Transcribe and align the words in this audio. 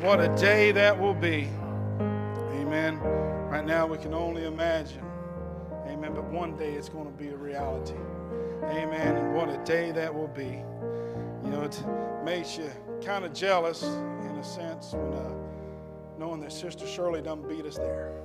What 0.00 0.18
a 0.18 0.34
day 0.34 0.72
that 0.72 0.98
will 0.98 1.12
be. 1.12 1.46
Amen. 2.00 2.98
Right 3.50 3.66
now, 3.66 3.86
we 3.86 3.98
can 3.98 4.14
only 4.14 4.46
imagine. 4.46 5.04
Amen. 5.86 6.14
But 6.14 6.24
one 6.24 6.56
day 6.56 6.72
it's 6.72 6.88
going 6.88 7.04
to 7.04 7.12
be 7.12 7.28
a 7.28 7.36
reality. 7.36 7.98
Amen. 8.64 9.16
And 9.16 9.34
what 9.34 9.50
a 9.50 9.58
day 9.58 9.92
that 9.92 10.14
will 10.14 10.28
be. 10.28 10.64
You 11.44 11.50
know, 11.50 11.60
it 11.64 11.84
makes 12.24 12.56
you 12.56 12.70
kind 13.04 13.26
of 13.26 13.34
jealous 13.34 13.82
in 13.82 14.36
a 14.38 14.42
sense 14.42 14.94
when 14.94 15.12
uh, 15.12 15.34
knowing 16.18 16.40
that 16.40 16.52
Sister 16.52 16.86
Shirley 16.86 17.20
done 17.20 17.46
beat 17.46 17.66
us 17.66 17.76
there. 17.76 18.22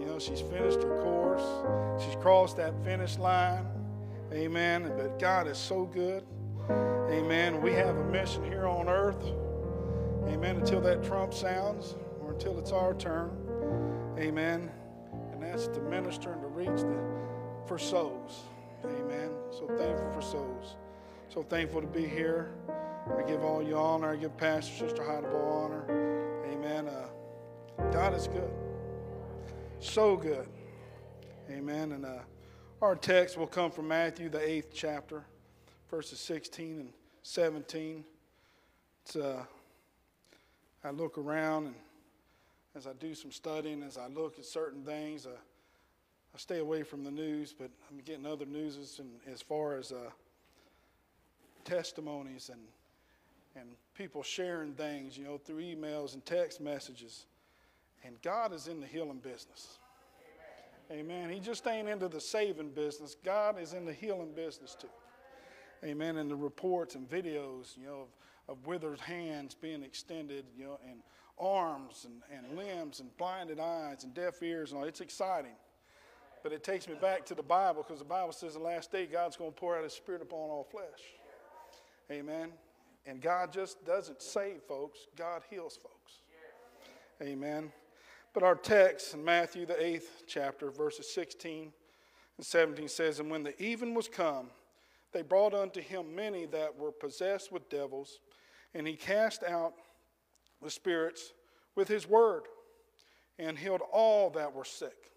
You 0.00 0.06
know, 0.06 0.18
she's 0.18 0.40
finished 0.40 0.82
her 0.82 1.00
course, 1.00 2.04
she's 2.04 2.16
crossed 2.16 2.56
that 2.56 2.74
finish 2.82 3.18
line. 3.18 3.66
Amen. 4.32 4.92
But 4.96 5.20
God 5.20 5.46
is 5.46 5.58
so 5.58 5.84
good. 5.84 6.24
Amen. 6.68 7.62
We 7.62 7.72
have 7.74 7.96
a 7.96 8.04
mission 8.06 8.42
here 8.42 8.66
on 8.66 8.88
earth. 8.88 9.22
Amen. 10.28 10.56
Until 10.56 10.80
that 10.82 11.02
trump 11.02 11.34
sounds 11.34 11.96
or 12.20 12.32
until 12.32 12.58
it's 12.58 12.72
our 12.72 12.94
turn. 12.94 13.30
Amen. 14.18 14.70
And 15.32 15.42
that's 15.42 15.68
to 15.68 15.80
minister 15.80 16.32
and 16.32 16.42
to 16.42 16.48
reach 16.48 16.80
the, 16.80 16.98
for 17.66 17.78
souls. 17.78 18.44
Amen. 18.84 19.30
So 19.50 19.66
thankful 19.78 20.10
for 20.12 20.22
souls. 20.22 20.76
So 21.28 21.42
thankful 21.42 21.80
to 21.80 21.86
be 21.86 22.06
here. 22.06 22.52
I 23.18 23.22
give 23.22 23.42
all 23.42 23.62
you 23.62 23.76
honor. 23.76 24.12
I 24.12 24.16
give 24.16 24.36
Pastor 24.36 24.86
Sister 24.86 25.02
Heideball 25.02 25.64
honor. 25.64 26.42
Amen. 26.50 26.88
Uh, 26.88 27.08
God 27.90 28.14
is 28.14 28.28
good. 28.28 28.50
So 29.80 30.16
good. 30.16 30.48
Amen. 31.50 31.92
And 31.92 32.04
uh, 32.04 32.18
our 32.80 32.94
text 32.94 33.36
will 33.36 33.46
come 33.46 33.70
from 33.70 33.88
Matthew, 33.88 34.28
the 34.28 34.46
eighth 34.46 34.72
chapter, 34.74 35.24
verses 35.90 36.20
16 36.20 36.80
and 36.80 36.92
17. 37.22 38.04
It's, 39.04 39.16
uh, 39.16 39.44
I 40.84 40.90
look 40.90 41.18
around 41.18 41.66
and 41.66 41.74
as 42.74 42.86
I 42.86 42.92
do 42.94 43.14
some 43.14 43.30
studying, 43.30 43.82
as 43.82 43.98
I 43.98 44.08
look 44.08 44.38
at 44.38 44.44
certain 44.44 44.82
things, 44.82 45.26
uh, 45.26 45.30
I 46.34 46.38
stay 46.38 46.58
away 46.58 46.82
from 46.82 47.04
the 47.04 47.10
news, 47.10 47.54
but 47.56 47.70
I'm 47.90 47.98
getting 47.98 48.24
other 48.24 48.46
news 48.46 49.00
as 49.30 49.42
far 49.42 49.76
as 49.76 49.92
uh, 49.92 50.10
testimonies 51.64 52.48
and 52.50 52.60
and 53.54 53.68
people 53.94 54.22
sharing 54.22 54.72
things, 54.72 55.16
you 55.16 55.24
know, 55.24 55.38
through 55.38 55.60
emails 55.62 56.14
and 56.14 56.24
text 56.24 56.60
messages. 56.60 57.26
And 58.04 58.20
God 58.22 58.52
is 58.52 58.66
in 58.66 58.80
the 58.80 58.86
healing 58.86 59.18
business. 59.18 59.78
Amen. 60.90 61.30
He 61.30 61.38
just 61.38 61.66
ain't 61.66 61.88
into 61.88 62.08
the 62.08 62.20
saving 62.20 62.70
business. 62.70 63.16
God 63.24 63.60
is 63.60 63.72
in 63.72 63.84
the 63.84 63.92
healing 63.92 64.32
business 64.34 64.76
too. 64.78 64.88
Amen. 65.84 66.16
And 66.16 66.30
the 66.30 66.36
reports 66.36 66.94
and 66.94 67.08
videos, 67.08 67.76
you 67.76 67.86
know, 67.86 68.00
of, 68.02 68.08
of 68.48 68.66
withered 68.66 69.00
hands 69.00 69.54
being 69.54 69.82
extended, 69.82 70.44
you 70.56 70.64
know, 70.64 70.78
and 70.88 71.02
arms 71.38 72.06
and, 72.06 72.22
and 72.36 72.56
limbs 72.56 73.00
and 73.00 73.16
blinded 73.16 73.58
eyes 73.58 74.04
and 74.04 74.14
deaf 74.14 74.42
ears 74.42 74.72
and 74.72 74.80
all. 74.80 74.86
It's 74.86 75.00
exciting. 75.00 75.56
But 76.42 76.52
it 76.52 76.64
takes 76.64 76.88
me 76.88 76.94
back 77.00 77.24
to 77.26 77.34
the 77.34 77.42
Bible 77.42 77.84
because 77.86 78.00
the 78.00 78.04
Bible 78.04 78.32
says 78.32 78.54
the 78.54 78.58
last 78.58 78.90
day 78.90 79.06
God's 79.06 79.36
going 79.36 79.52
to 79.52 79.56
pour 79.56 79.76
out 79.76 79.84
his 79.84 79.92
spirit 79.92 80.22
upon 80.22 80.50
all 80.50 80.64
flesh. 80.64 80.84
Amen. 82.10 82.50
And 83.06 83.20
God 83.20 83.52
just 83.52 83.84
doesn't 83.84 84.22
save 84.22 84.62
folks, 84.62 85.06
God 85.16 85.42
heals 85.50 85.76
folks. 85.76 86.18
Amen. 87.20 87.70
But 88.34 88.42
our 88.42 88.54
text 88.54 89.14
in 89.14 89.24
Matthew, 89.24 89.66
the 89.66 89.82
eighth 89.82 90.24
chapter, 90.26 90.70
verses 90.70 91.12
16 91.12 91.72
and 92.36 92.46
17 92.46 92.88
says, 92.88 93.20
And 93.20 93.30
when 93.30 93.42
the 93.42 93.60
even 93.62 93.94
was 93.94 94.08
come, 94.08 94.48
they 95.12 95.22
brought 95.22 95.54
unto 95.54 95.80
him 95.80 96.14
many 96.14 96.46
that 96.46 96.76
were 96.76 96.90
possessed 96.90 97.52
with 97.52 97.68
devils, 97.68 98.20
and 98.74 98.86
he 98.86 98.94
cast 98.94 99.42
out 99.42 99.74
the 100.62 100.70
spirits 100.70 101.32
with 101.74 101.88
his 101.88 102.08
word, 102.08 102.42
and 103.38 103.58
healed 103.58 103.80
all 103.92 104.30
that 104.30 104.52
were 104.52 104.64
sick, 104.64 105.10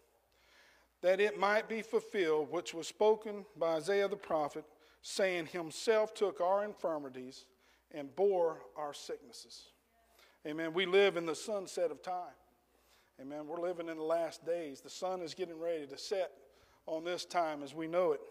that 1.01 1.19
it 1.19 1.37
might 1.37 1.67
be 1.67 1.81
fulfilled 1.81 2.51
which 2.51 2.73
was 2.73 2.87
spoken 2.87 3.45
by 3.57 3.75
Isaiah 3.75 4.07
the 4.07 4.15
prophet, 4.15 4.65
saying, 5.01 5.47
Himself 5.47 6.13
took 6.13 6.41
our 6.41 6.63
infirmities 6.63 7.45
and 7.91 8.15
bore 8.15 8.61
our 8.75 8.93
sicknesses. 8.93 9.69
Amen. 10.47 10.73
We 10.73 10.85
live 10.85 11.17
in 11.17 11.25
the 11.25 11.35
sunset 11.35 11.91
of 11.91 12.01
time. 12.01 12.33
Amen. 13.21 13.47
We're 13.47 13.61
living 13.61 13.89
in 13.89 13.97
the 13.97 14.03
last 14.03 14.45
days. 14.45 14.81
The 14.81 14.89
sun 14.89 15.21
is 15.21 15.33
getting 15.33 15.59
ready 15.59 15.85
to 15.87 15.97
set 15.97 16.31
on 16.85 17.03
this 17.03 17.25
time 17.25 17.63
as 17.63 17.73
we 17.73 17.87
know 17.87 18.11
it. 18.11 18.21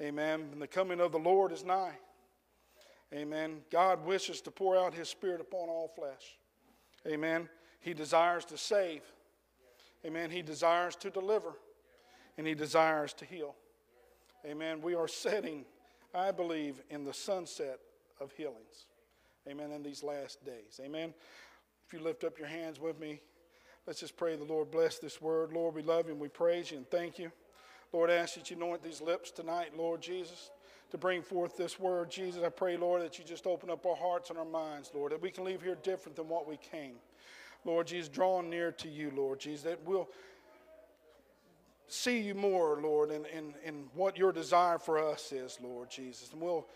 Amen. 0.00 0.48
And 0.52 0.60
the 0.62 0.66
coming 0.66 1.00
of 1.00 1.12
the 1.12 1.18
Lord 1.18 1.52
is 1.52 1.64
nigh. 1.64 1.94
Amen. 3.14 3.60
God 3.70 4.04
wishes 4.04 4.40
to 4.42 4.50
pour 4.50 4.76
out 4.76 4.94
his 4.94 5.08
spirit 5.08 5.40
upon 5.40 5.68
all 5.68 5.88
flesh. 5.88 6.38
Amen. 7.06 7.48
He 7.80 7.94
desires 7.94 8.44
to 8.46 8.58
save. 8.58 9.02
Amen. 10.04 10.30
He 10.30 10.42
desires 10.42 10.94
to 10.96 11.10
deliver. 11.10 11.52
And 12.36 12.46
he 12.46 12.54
desires 12.54 13.12
to 13.14 13.24
heal. 13.24 13.54
Amen. 14.46 14.80
We 14.82 14.94
are 14.94 15.08
setting, 15.08 15.64
I 16.14 16.30
believe, 16.30 16.82
in 16.90 17.04
the 17.04 17.14
sunset 17.14 17.80
of 18.20 18.30
healings. 18.32 18.86
Amen. 19.48 19.72
In 19.72 19.82
these 19.82 20.02
last 20.02 20.44
days. 20.44 20.80
Amen. 20.84 21.14
If 21.86 21.92
you 21.94 22.00
lift 22.00 22.24
up 22.24 22.38
your 22.38 22.48
hands 22.48 22.78
with 22.78 23.00
me, 23.00 23.20
let's 23.86 24.00
just 24.00 24.16
pray 24.16 24.36
the 24.36 24.44
Lord 24.44 24.70
bless 24.70 24.98
this 24.98 25.22
word. 25.22 25.52
Lord, 25.52 25.74
we 25.74 25.82
love 25.82 26.06
you 26.06 26.12
and 26.12 26.20
we 26.20 26.28
praise 26.28 26.70
you 26.70 26.76
and 26.76 26.90
thank 26.90 27.18
you. 27.18 27.32
Lord, 27.92 28.10
I 28.10 28.14
ask 28.14 28.34
that 28.34 28.50
you 28.50 28.56
anoint 28.56 28.82
these 28.82 29.00
lips 29.00 29.30
tonight, 29.30 29.72
Lord 29.76 30.02
Jesus, 30.02 30.50
to 30.90 30.98
bring 30.98 31.22
forth 31.22 31.56
this 31.56 31.78
word. 31.78 32.10
Jesus, 32.10 32.42
I 32.42 32.48
pray, 32.48 32.76
Lord, 32.76 33.02
that 33.02 33.18
you 33.18 33.24
just 33.24 33.46
open 33.46 33.70
up 33.70 33.84
our 33.86 33.96
hearts 33.96 34.30
and 34.30 34.38
our 34.38 34.44
minds, 34.44 34.90
Lord, 34.94 35.12
that 35.12 35.20
we 35.20 35.30
can 35.30 35.44
leave 35.44 35.62
here 35.62 35.76
different 35.82 36.16
than 36.16 36.28
what 36.28 36.48
we 36.48 36.56
came. 36.56 36.94
Lord 37.64 37.86
Jesus, 37.86 38.08
drawing 38.08 38.48
near 38.48 38.72
to 38.72 38.88
you, 38.88 39.12
Lord 39.14 39.40
Jesus, 39.40 39.64
that 39.64 39.80
we'll 39.84 40.08
see 41.88 42.20
you 42.20 42.34
more, 42.34 42.80
Lord, 42.80 43.10
in, 43.10 43.24
in, 43.26 43.54
in 43.64 43.84
what 43.94 44.16
your 44.16 44.32
desire 44.32 44.78
for 44.78 44.98
us 44.98 45.32
is, 45.32 45.58
Lord 45.62 45.90
Jesus. 45.90 46.32
And 46.32 46.40
we'll 46.40 46.66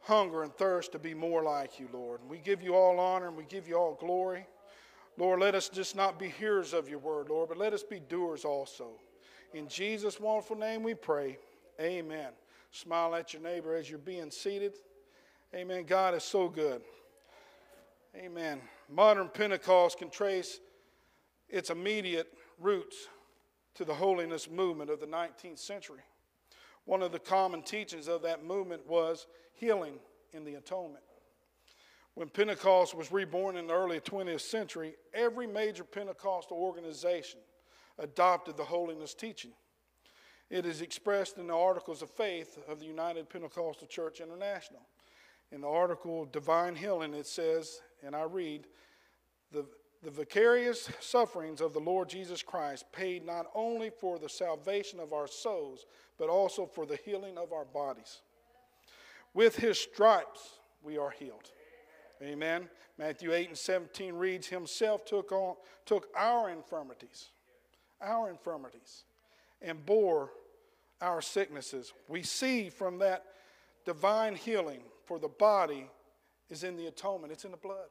hunger 0.00 0.42
and 0.42 0.54
thirst 0.54 0.92
to 0.92 0.98
be 0.98 1.14
more 1.14 1.42
like 1.42 1.78
you, 1.80 1.88
Lord. 1.92 2.20
And 2.20 2.30
we 2.30 2.38
give 2.38 2.62
you 2.62 2.74
all 2.74 2.98
honor 2.98 3.28
and 3.28 3.36
we 3.36 3.44
give 3.44 3.68
you 3.68 3.76
all 3.76 3.94
glory. 3.94 4.46
Lord, 5.16 5.40
let 5.40 5.54
us 5.54 5.68
just 5.68 5.94
not 5.94 6.18
be 6.18 6.28
hearers 6.28 6.72
of 6.72 6.88
your 6.88 6.98
word, 6.98 7.28
Lord, 7.28 7.48
but 7.48 7.58
let 7.58 7.72
us 7.72 7.82
be 7.82 8.00
doers 8.00 8.44
also. 8.44 8.88
In 9.52 9.68
Jesus' 9.68 10.18
wonderful 10.18 10.56
name 10.56 10.82
we 10.82 10.94
pray. 10.94 11.38
Amen. 11.80 12.30
Smile 12.74 13.14
at 13.14 13.32
your 13.32 13.40
neighbor 13.40 13.76
as 13.76 13.88
you're 13.88 14.00
being 14.00 14.32
seated. 14.32 14.72
Amen. 15.54 15.84
God 15.84 16.12
is 16.12 16.24
so 16.24 16.48
good. 16.48 16.82
Amen. 18.16 18.60
Modern 18.90 19.28
Pentecost 19.28 19.98
can 19.98 20.10
trace 20.10 20.58
its 21.48 21.70
immediate 21.70 22.26
roots 22.58 22.96
to 23.76 23.84
the 23.84 23.94
holiness 23.94 24.50
movement 24.50 24.90
of 24.90 24.98
the 24.98 25.06
19th 25.06 25.60
century. 25.60 26.00
One 26.84 27.00
of 27.00 27.12
the 27.12 27.20
common 27.20 27.62
teachings 27.62 28.08
of 28.08 28.22
that 28.22 28.44
movement 28.44 28.84
was 28.88 29.28
healing 29.52 29.94
in 30.32 30.44
the 30.44 30.54
atonement. 30.54 31.04
When 32.14 32.28
Pentecost 32.28 32.92
was 32.92 33.12
reborn 33.12 33.56
in 33.56 33.68
the 33.68 33.74
early 33.74 34.00
20th 34.00 34.40
century, 34.40 34.94
every 35.12 35.46
major 35.46 35.84
Pentecostal 35.84 36.56
organization 36.56 37.38
adopted 38.00 38.56
the 38.56 38.64
holiness 38.64 39.14
teaching. 39.14 39.52
It 40.50 40.66
is 40.66 40.80
expressed 40.80 41.38
in 41.38 41.46
the 41.46 41.56
Articles 41.56 42.02
of 42.02 42.10
Faith 42.10 42.58
of 42.68 42.78
the 42.78 42.86
United 42.86 43.28
Pentecostal 43.28 43.86
Church 43.86 44.20
International. 44.20 44.80
In 45.50 45.60
the 45.60 45.68
article 45.68 46.26
Divine 46.26 46.74
Healing, 46.74 47.14
it 47.14 47.26
says, 47.26 47.80
and 48.02 48.14
I 48.14 48.22
read, 48.22 48.66
the, 49.52 49.64
the 50.02 50.10
vicarious 50.10 50.90
sufferings 51.00 51.60
of 51.60 51.72
the 51.72 51.80
Lord 51.80 52.08
Jesus 52.08 52.42
Christ 52.42 52.84
paid 52.92 53.24
not 53.24 53.46
only 53.54 53.90
for 53.90 54.18
the 54.18 54.28
salvation 54.28 55.00
of 55.00 55.12
our 55.12 55.26
souls, 55.26 55.86
but 56.18 56.28
also 56.28 56.66
for 56.66 56.86
the 56.86 56.98
healing 57.04 57.38
of 57.38 57.52
our 57.52 57.64
bodies. 57.64 58.20
With 59.32 59.56
his 59.56 59.78
stripes 59.78 60.58
we 60.82 60.98
are 60.98 61.10
healed. 61.10 61.50
Amen. 62.22 62.68
Matthew 62.98 63.32
8 63.32 63.48
and 63.48 63.58
17 63.58 64.14
reads, 64.14 64.46
Himself 64.46 65.04
took, 65.04 65.32
on, 65.32 65.56
took 65.84 66.08
our 66.16 66.50
infirmities, 66.50 67.30
our 68.00 68.30
infirmities, 68.30 69.04
and 69.62 69.84
bore 69.84 70.30
our 71.00 71.20
sicknesses. 71.20 71.92
We 72.08 72.22
see 72.22 72.70
from 72.70 72.98
that 72.98 73.24
divine 73.84 74.36
healing 74.36 74.80
for 75.04 75.18
the 75.18 75.28
body 75.28 75.88
is 76.50 76.64
in 76.64 76.76
the 76.76 76.86
atonement, 76.86 77.32
it's 77.32 77.44
in 77.44 77.50
the 77.50 77.56
blood. 77.56 77.88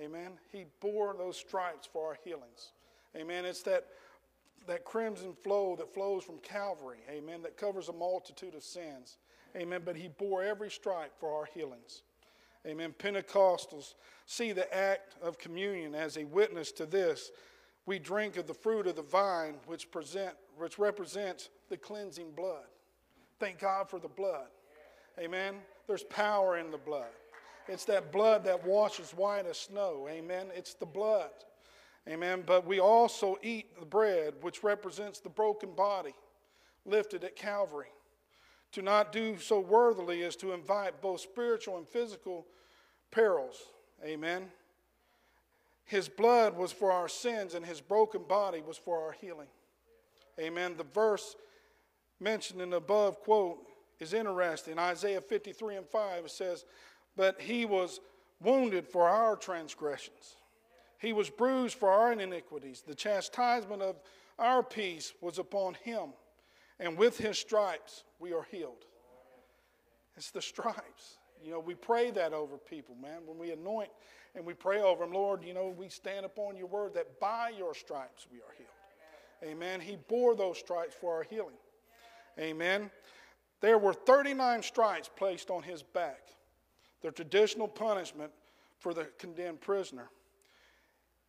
Amen. 0.00 0.32
He 0.50 0.64
bore 0.80 1.14
those 1.16 1.36
stripes 1.36 1.88
for 1.90 2.08
our 2.08 2.18
healings. 2.24 2.72
Amen. 3.16 3.44
It's 3.44 3.62
that, 3.62 3.86
that 4.66 4.84
crimson 4.84 5.34
flow 5.44 5.76
that 5.76 5.94
flows 5.94 6.24
from 6.24 6.38
Calvary. 6.38 6.98
Amen. 7.08 7.42
That 7.42 7.56
covers 7.56 7.88
a 7.88 7.92
multitude 7.92 8.56
of 8.56 8.64
sins. 8.64 9.18
Amen. 9.56 9.82
But 9.84 9.96
he 9.96 10.08
bore 10.08 10.42
every 10.42 10.70
stripe 10.70 11.12
for 11.20 11.32
our 11.32 11.44
healings. 11.44 12.02
Amen. 12.66 12.94
Pentecostals 12.98 13.94
see 14.26 14.52
the 14.52 14.74
act 14.74 15.14
of 15.22 15.38
communion 15.38 15.94
as 15.94 16.16
a 16.16 16.24
witness 16.24 16.72
to 16.72 16.86
this. 16.86 17.30
We 17.86 17.98
drink 17.98 18.36
of 18.36 18.46
the 18.46 18.54
fruit 18.54 18.86
of 18.86 18.96
the 18.96 19.02
vine, 19.02 19.56
which, 19.66 19.90
present, 19.90 20.34
which 20.56 20.78
represents 20.78 21.50
the 21.68 21.76
cleansing 21.76 22.32
blood. 22.32 22.64
Thank 23.38 23.58
God 23.58 23.90
for 23.90 23.98
the 23.98 24.08
blood. 24.08 24.46
Amen. 25.18 25.56
There's 25.86 26.04
power 26.04 26.56
in 26.56 26.70
the 26.70 26.78
blood. 26.78 27.12
It's 27.68 27.84
that 27.86 28.12
blood 28.12 28.44
that 28.44 28.64
washes 28.66 29.10
white 29.10 29.46
as 29.46 29.58
snow. 29.58 30.06
Amen. 30.10 30.46
It's 30.54 30.74
the 30.74 30.86
blood. 30.86 31.30
Amen. 32.08 32.42
But 32.46 32.66
we 32.66 32.80
also 32.80 33.38
eat 33.42 33.78
the 33.78 33.86
bread, 33.86 34.34
which 34.40 34.62
represents 34.62 35.20
the 35.20 35.30
broken 35.30 35.72
body 35.74 36.14
lifted 36.84 37.24
at 37.24 37.36
Calvary. 37.36 37.88
To 38.72 38.82
not 38.82 39.12
do 39.12 39.38
so 39.38 39.60
worthily 39.60 40.22
is 40.22 40.36
to 40.36 40.52
invite 40.52 41.00
both 41.00 41.20
spiritual 41.20 41.78
and 41.78 41.88
physical 41.88 42.46
perils. 43.10 43.62
Amen. 44.04 44.50
His 45.84 46.08
blood 46.08 46.56
was 46.56 46.72
for 46.72 46.90
our 46.90 47.08
sins, 47.08 47.54
and 47.54 47.64
his 47.64 47.80
broken 47.80 48.22
body 48.22 48.62
was 48.66 48.78
for 48.78 49.02
our 49.04 49.12
healing. 49.12 49.48
Amen. 50.40 50.74
The 50.76 50.84
verse 50.84 51.36
mentioned 52.20 52.60
in 52.60 52.70
the 52.70 52.78
above 52.78 53.20
quote 53.20 53.58
is 54.00 54.14
interesting. 54.14 54.78
Isaiah 54.78 55.20
53 55.20 55.76
and 55.76 55.86
5 55.86 56.30
says, 56.30 56.64
But 57.16 57.40
he 57.40 57.66
was 57.66 58.00
wounded 58.40 58.86
for 58.86 59.08
our 59.08 59.36
transgressions, 59.36 60.36
he 60.98 61.12
was 61.12 61.30
bruised 61.30 61.76
for 61.76 61.90
our 61.90 62.12
iniquities. 62.12 62.82
The 62.86 62.94
chastisement 62.94 63.82
of 63.82 63.96
our 64.38 64.62
peace 64.62 65.12
was 65.20 65.38
upon 65.38 65.74
him, 65.74 66.14
and 66.80 66.96
with 66.96 67.18
his 67.18 67.38
stripes 67.38 68.04
we 68.18 68.32
are 68.32 68.46
healed. 68.50 68.86
It's 70.16 70.30
the 70.30 70.42
stripes. 70.42 71.18
You 71.42 71.50
know, 71.50 71.60
we 71.60 71.74
pray 71.74 72.10
that 72.12 72.32
over 72.32 72.56
people, 72.56 72.94
man. 73.00 73.20
When 73.26 73.38
we 73.38 73.50
anoint 73.52 73.90
and 74.34 74.44
we 74.44 74.54
pray 74.54 74.80
over 74.80 75.04
them, 75.04 75.12
Lord, 75.12 75.44
you 75.44 75.54
know, 75.54 75.68
we 75.68 75.88
stand 75.88 76.26
upon 76.26 76.56
your 76.56 76.66
word 76.66 76.94
that 76.94 77.20
by 77.20 77.52
your 77.56 77.74
stripes 77.74 78.26
we 78.30 78.38
are 78.38 78.54
healed. 78.56 79.52
Amen. 79.52 79.80
He 79.80 79.96
bore 80.08 80.34
those 80.34 80.58
stripes 80.58 80.94
for 80.94 81.14
our 81.14 81.22
healing. 81.22 81.56
Amen. 82.38 82.90
There 83.60 83.78
were 83.78 83.94
39 83.94 84.62
stripes 84.62 85.10
placed 85.14 85.50
on 85.50 85.62
his 85.62 85.82
back, 85.82 86.28
the 87.02 87.10
traditional 87.10 87.68
punishment 87.68 88.30
for 88.78 88.94
the 88.94 89.04
condemned 89.18 89.60
prisoner. 89.60 90.10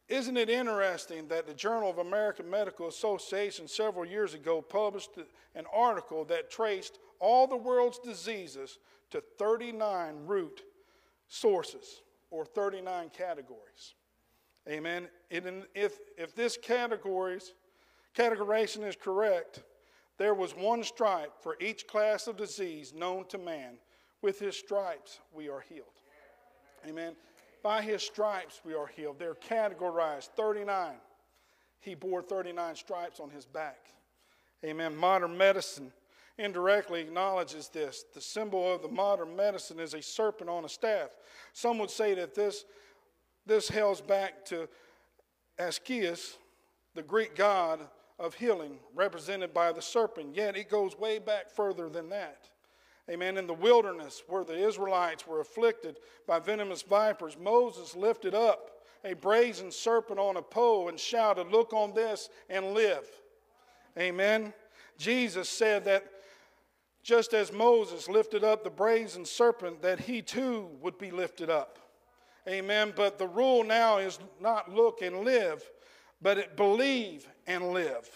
Isn't 0.08 0.38
it 0.38 0.50
interesting 0.50 1.28
that 1.30 1.48
the 1.48 1.54
Journal 1.54 1.90
of 1.90 1.98
American 1.98 2.50
Medical 2.50 2.88
Association 2.88 3.68
several 3.68 4.06
years 4.06 4.34
ago 4.36 4.62
published 4.62 5.12
an 5.56 5.66
article 5.74 6.26
that 6.26 6.52
traced 6.52 7.00
all 7.20 7.48
the 7.48 7.56
world's 7.56 7.98
diseases 8.00 8.78
to 9.12 9.22
39 9.38 10.26
root 10.26 10.62
sources 11.28 12.02
or 12.32 12.46
39 12.46 13.10
categories? 13.16 13.96
Amen. 14.68 15.08
if, 15.30 16.00
if 16.18 16.36
this 16.36 16.58
categories 16.58 17.54
categorization 18.18 18.88
is 18.88 18.96
correct, 18.96 19.64
there 20.18 20.34
was 20.34 20.56
one 20.56 20.84
stripe 20.84 21.34
for 21.42 21.58
each 21.60 21.88
class 21.88 22.28
of 22.28 22.38
disease 22.38 22.94
known 22.94 23.26
to 23.28 23.38
man. 23.38 23.78
With 24.22 24.40
his 24.40 24.58
stripes, 24.58 25.20
we 25.34 25.50
are 25.50 25.60
healed. 25.60 25.86
Amen. 26.88 27.16
By 27.62 27.82
his 27.82 28.02
stripes, 28.02 28.62
we 28.64 28.74
are 28.74 28.88
healed. 28.88 29.20
They're 29.20 29.36
categorized 29.36 30.30
39. 30.36 30.94
He 31.80 31.94
bore 31.94 32.22
39 32.22 32.76
stripes 32.76 33.20
on 33.20 33.30
his 33.30 33.46
back. 33.46 33.88
Amen. 34.64 34.96
Modern 34.96 35.38
medicine 35.38 35.92
indirectly 36.38 37.02
acknowledges 37.02 37.70
this. 37.70 38.06
The 38.14 38.22
symbol 38.22 38.74
of 38.74 38.82
the 38.82 38.88
modern 38.88 39.36
medicine 39.36 39.80
is 39.80 39.94
a 39.94 40.02
serpent 40.02 40.50
on 40.50 40.66
a 40.66 40.70
staff. 40.70 41.10
Some 41.54 41.78
would 41.80 41.90
say 41.90 42.14
that 42.16 42.36
this, 42.36 42.66
this 43.46 43.70
hails 43.70 44.02
back 44.02 44.46
to 44.46 44.68
Asclepius, 45.58 46.38
the 46.94 47.04
Greek 47.04 47.36
god 47.36 47.80
of 48.20 48.34
healing 48.34 48.80
represented 48.94 49.54
by 49.54 49.72
the 49.72 49.82
serpent, 49.82 50.36
yet 50.36 50.56
it 50.56 50.70
goes 50.70 50.98
way 50.98 51.20
back 51.20 51.50
further 51.50 51.90
than 51.90 52.10
that. 52.10 52.50
Amen. 53.10 53.38
In 53.38 53.46
the 53.46 53.54
wilderness, 53.54 54.24
where 54.28 54.44
the 54.44 54.58
Israelites 54.58 55.28
were 55.28 55.40
afflicted 55.40 56.00
by 56.26 56.40
venomous 56.40 56.82
vipers, 56.82 57.38
Moses 57.38 57.96
lifted 57.96 58.34
up 58.34 58.72
a 59.04 59.14
brazen 59.14 59.72
serpent 59.72 60.20
on 60.20 60.38
a 60.38 60.42
pole 60.42 60.90
and 60.90 61.00
shouted, 61.00 61.48
Look 61.52 61.72
on 61.72 61.94
this 61.94 62.30
and 62.50 62.74
live. 62.74 63.06
Amen. 63.98 64.54
Jesus 64.98 65.48
said 65.48 65.86
that 65.86 66.06
just 67.06 67.36
as 67.36 67.54
Moses 67.54 68.10
lifted 68.10 68.44
up 68.44 68.64
the 68.64 68.70
brazen 68.72 69.26
serpent, 69.26 69.84
that 69.84 70.00
he 70.00 70.24
too 70.24 70.68
would 70.82 70.98
be 70.98 71.12
lifted 71.12 71.52
up. 71.52 71.78
Amen. 72.50 72.94
But 72.96 73.20
the 73.20 73.28
rule 73.28 73.64
now 73.64 74.00
is 74.00 74.18
not 74.42 74.74
look 74.74 75.04
and 75.04 75.20
live, 75.20 75.64
but 76.20 76.40
it 76.40 76.58
believe 76.58 77.28
and 77.46 77.74
live. 77.74 78.10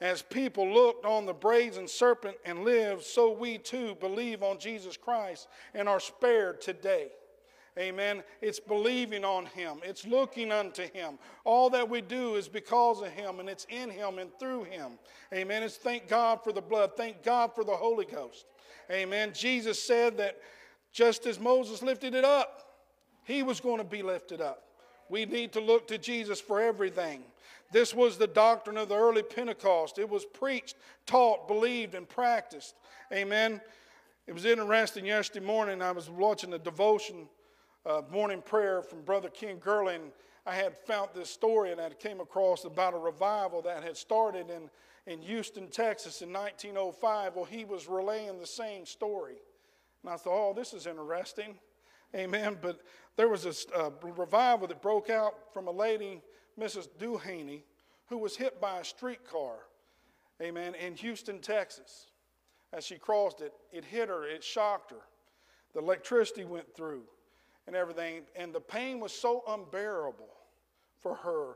As 0.00 0.22
people 0.22 0.72
looked 0.72 1.04
on 1.04 1.26
the 1.26 1.32
brazen 1.32 1.88
serpent 1.88 2.36
and 2.44 2.64
lived, 2.64 3.02
so 3.02 3.32
we 3.32 3.58
too 3.58 3.96
believe 3.96 4.44
on 4.44 4.60
Jesus 4.60 4.96
Christ 4.96 5.48
and 5.74 5.88
are 5.88 6.00
spared 6.00 6.60
today. 6.60 7.08
Amen. 7.78 8.22
It's 8.42 8.60
believing 8.60 9.24
on 9.24 9.46
Him, 9.46 9.78
it's 9.82 10.06
looking 10.06 10.52
unto 10.52 10.82
Him. 10.92 11.18
All 11.44 11.70
that 11.70 11.88
we 11.88 12.00
do 12.00 12.34
is 12.34 12.48
because 12.48 13.00
of 13.00 13.08
Him, 13.08 13.40
and 13.40 13.48
it's 13.48 13.66
in 13.70 13.88
Him 13.88 14.18
and 14.18 14.30
through 14.38 14.64
Him. 14.64 14.98
Amen. 15.32 15.62
It's 15.62 15.76
thank 15.76 16.08
God 16.08 16.44
for 16.44 16.52
the 16.52 16.60
blood, 16.60 16.92
thank 16.96 17.22
God 17.22 17.54
for 17.54 17.64
the 17.64 17.72
Holy 17.74 18.04
Ghost. 18.04 18.44
Amen. 18.90 19.32
Jesus 19.34 19.82
said 19.82 20.18
that 20.18 20.38
just 20.92 21.26
as 21.26 21.40
Moses 21.40 21.82
lifted 21.82 22.14
it 22.14 22.24
up, 22.24 22.76
He 23.24 23.42
was 23.42 23.60
going 23.60 23.78
to 23.78 23.84
be 23.84 24.02
lifted 24.02 24.40
up. 24.40 24.64
We 25.08 25.24
need 25.24 25.52
to 25.52 25.60
look 25.60 25.88
to 25.88 25.98
Jesus 25.98 26.40
for 26.40 26.60
everything. 26.60 27.22
This 27.72 27.94
was 27.94 28.18
the 28.18 28.26
doctrine 28.26 28.76
of 28.76 28.90
the 28.90 28.96
early 28.96 29.22
Pentecost. 29.22 29.98
It 29.98 30.08
was 30.08 30.26
preached, 30.26 30.76
taught, 31.06 31.48
believed, 31.48 31.94
and 31.94 32.06
practiced. 32.06 32.74
Amen. 33.10 33.62
It 34.26 34.32
was 34.32 34.44
interesting 34.44 35.06
yesterday 35.06 35.44
morning. 35.44 35.80
I 35.80 35.92
was 35.92 36.10
watching 36.10 36.52
a 36.52 36.58
devotion, 36.58 37.28
uh, 37.84 38.02
morning 38.10 38.42
prayer 38.42 38.82
from 38.82 39.02
Brother 39.02 39.28
Ken 39.28 39.56
Gurley. 39.56 39.98
I 40.46 40.54
had 40.54 40.76
found 40.76 41.10
this 41.14 41.30
story 41.30 41.72
and 41.72 41.80
I 41.80 41.90
came 41.90 42.20
across 42.20 42.64
about 42.64 42.94
a 42.94 42.98
revival 42.98 43.62
that 43.62 43.82
had 43.82 43.96
started 43.96 44.50
in, 44.50 44.70
in 45.06 45.20
Houston, 45.22 45.68
Texas 45.68 46.22
in 46.22 46.32
1905. 46.32 47.36
Well, 47.36 47.44
he 47.44 47.64
was 47.64 47.88
relaying 47.88 48.38
the 48.38 48.46
same 48.46 48.86
story. 48.86 49.36
And 50.02 50.12
I 50.12 50.16
thought, 50.16 50.50
oh, 50.50 50.54
this 50.54 50.72
is 50.72 50.86
interesting. 50.86 51.56
Amen. 52.14 52.58
But 52.60 52.80
there 53.16 53.28
was 53.28 53.46
a 53.46 53.76
uh, 53.76 53.90
revival 54.02 54.66
that 54.68 54.82
broke 54.82 55.10
out 55.10 55.52
from 55.52 55.68
a 55.68 55.72
lady, 55.72 56.20
Mrs. 56.58 56.88
Duhaney, 56.98 57.62
who 58.06 58.18
was 58.18 58.36
hit 58.36 58.60
by 58.60 58.80
a 58.80 58.84
streetcar, 58.84 59.54
amen, 60.40 60.74
in 60.74 60.94
Houston, 60.96 61.40
Texas. 61.40 62.08
As 62.72 62.84
she 62.84 62.96
crossed 62.96 63.40
it, 63.40 63.52
it 63.70 63.84
hit 63.84 64.08
her, 64.08 64.24
it 64.24 64.42
shocked 64.44 64.90
her. 64.90 65.02
The 65.72 65.80
electricity 65.80 66.44
went 66.44 66.74
through 66.74 67.04
and 67.66 67.76
everything, 67.76 68.22
and 68.36 68.52
the 68.54 68.60
pain 68.60 69.00
was 69.00 69.12
so 69.12 69.42
unbearable 69.48 70.28
for 71.00 71.14
her, 71.16 71.54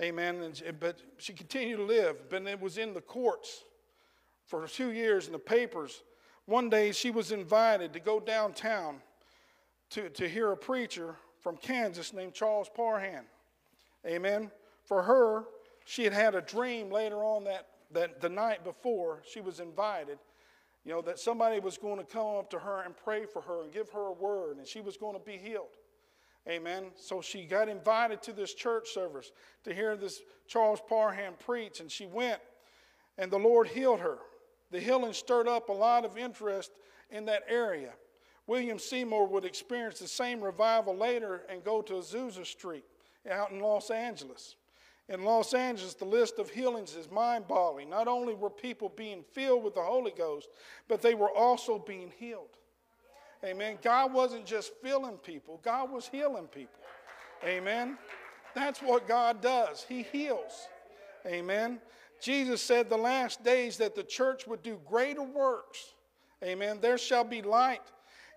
amen. 0.00 0.42
And, 0.42 0.80
but 0.80 1.00
she 1.18 1.32
continued 1.32 1.76
to 1.78 1.84
live, 1.84 2.28
but 2.28 2.46
it 2.46 2.60
was 2.60 2.78
in 2.78 2.94
the 2.94 3.00
courts 3.00 3.64
for 4.46 4.66
two 4.66 4.92
years 4.92 5.26
in 5.26 5.32
the 5.32 5.38
papers. 5.38 6.02
One 6.46 6.68
day 6.68 6.92
she 6.92 7.10
was 7.10 7.32
invited 7.32 7.92
to 7.92 8.00
go 8.00 8.18
downtown 8.18 9.00
to, 9.90 10.08
to 10.10 10.28
hear 10.28 10.52
a 10.52 10.56
preacher 10.56 11.16
from 11.40 11.56
Kansas 11.56 12.12
named 12.12 12.34
Charles 12.34 12.68
Parham. 12.74 13.24
Amen. 14.06 14.50
For 14.84 15.02
her, 15.02 15.44
she 15.84 16.04
had 16.04 16.12
had 16.12 16.34
a 16.34 16.40
dream 16.40 16.90
later 16.90 17.22
on 17.22 17.44
that, 17.44 17.66
that 17.92 18.20
the 18.20 18.28
night 18.28 18.64
before 18.64 19.22
she 19.28 19.40
was 19.40 19.60
invited, 19.60 20.18
you 20.84 20.92
know, 20.92 21.02
that 21.02 21.18
somebody 21.18 21.60
was 21.60 21.76
going 21.76 21.98
to 21.98 22.04
come 22.04 22.36
up 22.36 22.50
to 22.50 22.58
her 22.58 22.82
and 22.82 22.96
pray 22.96 23.26
for 23.26 23.42
her 23.42 23.62
and 23.62 23.72
give 23.72 23.90
her 23.90 24.06
a 24.06 24.12
word, 24.12 24.56
and 24.56 24.66
she 24.66 24.80
was 24.80 24.96
going 24.96 25.14
to 25.18 25.24
be 25.24 25.36
healed. 25.36 25.76
Amen. 26.48 26.86
So 26.96 27.20
she 27.20 27.44
got 27.44 27.68
invited 27.68 28.22
to 28.22 28.32
this 28.32 28.54
church 28.54 28.88
service 28.88 29.30
to 29.64 29.74
hear 29.74 29.96
this 29.96 30.22
Charles 30.46 30.80
Parham 30.88 31.34
preach, 31.38 31.80
and 31.80 31.90
she 31.90 32.06
went, 32.06 32.40
and 33.18 33.30
the 33.30 33.38
Lord 33.38 33.68
healed 33.68 34.00
her. 34.00 34.18
The 34.70 34.80
healing 34.80 35.12
stirred 35.12 35.48
up 35.48 35.68
a 35.68 35.72
lot 35.72 36.04
of 36.04 36.16
interest 36.16 36.70
in 37.10 37.26
that 37.26 37.44
area. 37.48 37.92
William 38.46 38.78
Seymour 38.78 39.28
would 39.28 39.44
experience 39.44 39.98
the 39.98 40.08
same 40.08 40.40
revival 40.40 40.96
later 40.96 41.42
and 41.48 41.62
go 41.62 41.82
to 41.82 41.94
Azusa 41.94 42.46
Street 42.46 42.84
out 43.30 43.50
in 43.50 43.60
Los 43.60 43.90
Angeles. 43.90 44.56
In 45.10 45.24
Los 45.24 45.54
Angeles, 45.54 45.94
the 45.94 46.04
list 46.04 46.38
of 46.38 46.50
healings 46.50 46.94
is 46.94 47.10
mind 47.10 47.48
boggling. 47.48 47.90
Not 47.90 48.06
only 48.06 48.32
were 48.32 48.48
people 48.48 48.88
being 48.88 49.24
filled 49.32 49.64
with 49.64 49.74
the 49.74 49.82
Holy 49.82 50.12
Ghost, 50.16 50.48
but 50.86 51.02
they 51.02 51.14
were 51.14 51.30
also 51.30 51.80
being 51.80 52.12
healed. 52.16 52.56
Amen. 53.44 53.76
God 53.82 54.12
wasn't 54.12 54.46
just 54.46 54.72
filling 54.80 55.16
people, 55.16 55.60
God 55.64 55.90
was 55.90 56.06
healing 56.06 56.46
people. 56.46 56.80
Amen. 57.44 57.98
That's 58.54 58.80
what 58.80 59.08
God 59.08 59.42
does, 59.42 59.84
He 59.88 60.02
heals. 60.02 60.68
Amen. 61.26 61.80
Jesus 62.22 62.62
said 62.62 62.88
the 62.88 62.96
last 62.96 63.42
days 63.42 63.78
that 63.78 63.96
the 63.96 64.02
church 64.04 64.46
would 64.46 64.62
do 64.62 64.78
greater 64.86 65.22
works. 65.22 65.94
Amen. 66.44 66.78
There 66.80 66.98
shall 66.98 67.24
be 67.24 67.42
light 67.42 67.82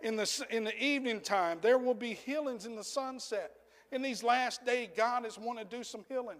in 0.01 0.15
the, 0.15 0.45
in 0.49 0.63
the 0.63 0.77
evening 0.83 1.21
time. 1.21 1.59
There 1.61 1.77
will 1.77 1.93
be 1.93 2.13
healings 2.13 2.65
in 2.65 2.75
the 2.75 2.83
sunset. 2.83 3.51
In 3.91 4.01
these 4.01 4.23
last 4.23 4.65
days, 4.65 4.89
God 4.95 5.25
is 5.25 5.37
wanting 5.37 5.67
to 5.67 5.77
do 5.77 5.83
some 5.83 6.03
healing. 6.09 6.37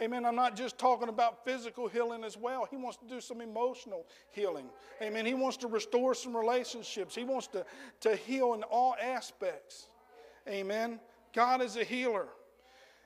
Amen. 0.00 0.24
I'm 0.24 0.36
not 0.36 0.56
just 0.56 0.78
talking 0.78 1.08
about 1.08 1.44
physical 1.44 1.88
healing 1.88 2.24
as 2.24 2.36
well. 2.36 2.66
He 2.70 2.76
wants 2.76 2.98
to 2.98 3.06
do 3.06 3.20
some 3.20 3.40
emotional 3.40 4.06
healing. 4.30 4.66
Amen. 5.00 5.26
He 5.26 5.34
wants 5.34 5.56
to 5.58 5.68
restore 5.68 6.14
some 6.14 6.36
relationships. 6.36 7.14
He 7.14 7.24
wants 7.24 7.46
to, 7.48 7.64
to 8.00 8.16
heal 8.16 8.54
in 8.54 8.62
all 8.64 8.96
aspects. 9.00 9.88
Amen. 10.48 10.98
God 11.32 11.62
is 11.62 11.76
a 11.76 11.84
healer. 11.84 12.28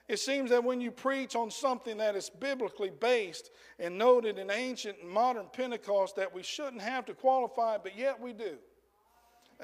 It 0.09 0.21
seems 0.21 0.50
that 0.50 0.62
when 0.62 0.81
you 0.81 0.93
preach 0.93 1.35
on 1.35 1.50
something 1.50 1.97
that 1.97 2.14
is 2.14 2.31
biblically 2.31 2.90
based 2.90 3.50
and 3.81 3.99
noted 3.99 4.38
in 4.38 4.50
ancient 4.50 4.99
and 5.02 5.11
modern 5.11 5.47
Pentecost 5.52 6.14
that 6.16 6.33
we 6.33 6.45
shouldn't 6.45 6.83
have 6.83 7.05
to 7.07 7.14
qualify, 7.14 7.76
but 7.78 7.99
yet 7.99 8.21
we 8.21 8.33
do. 8.33 8.57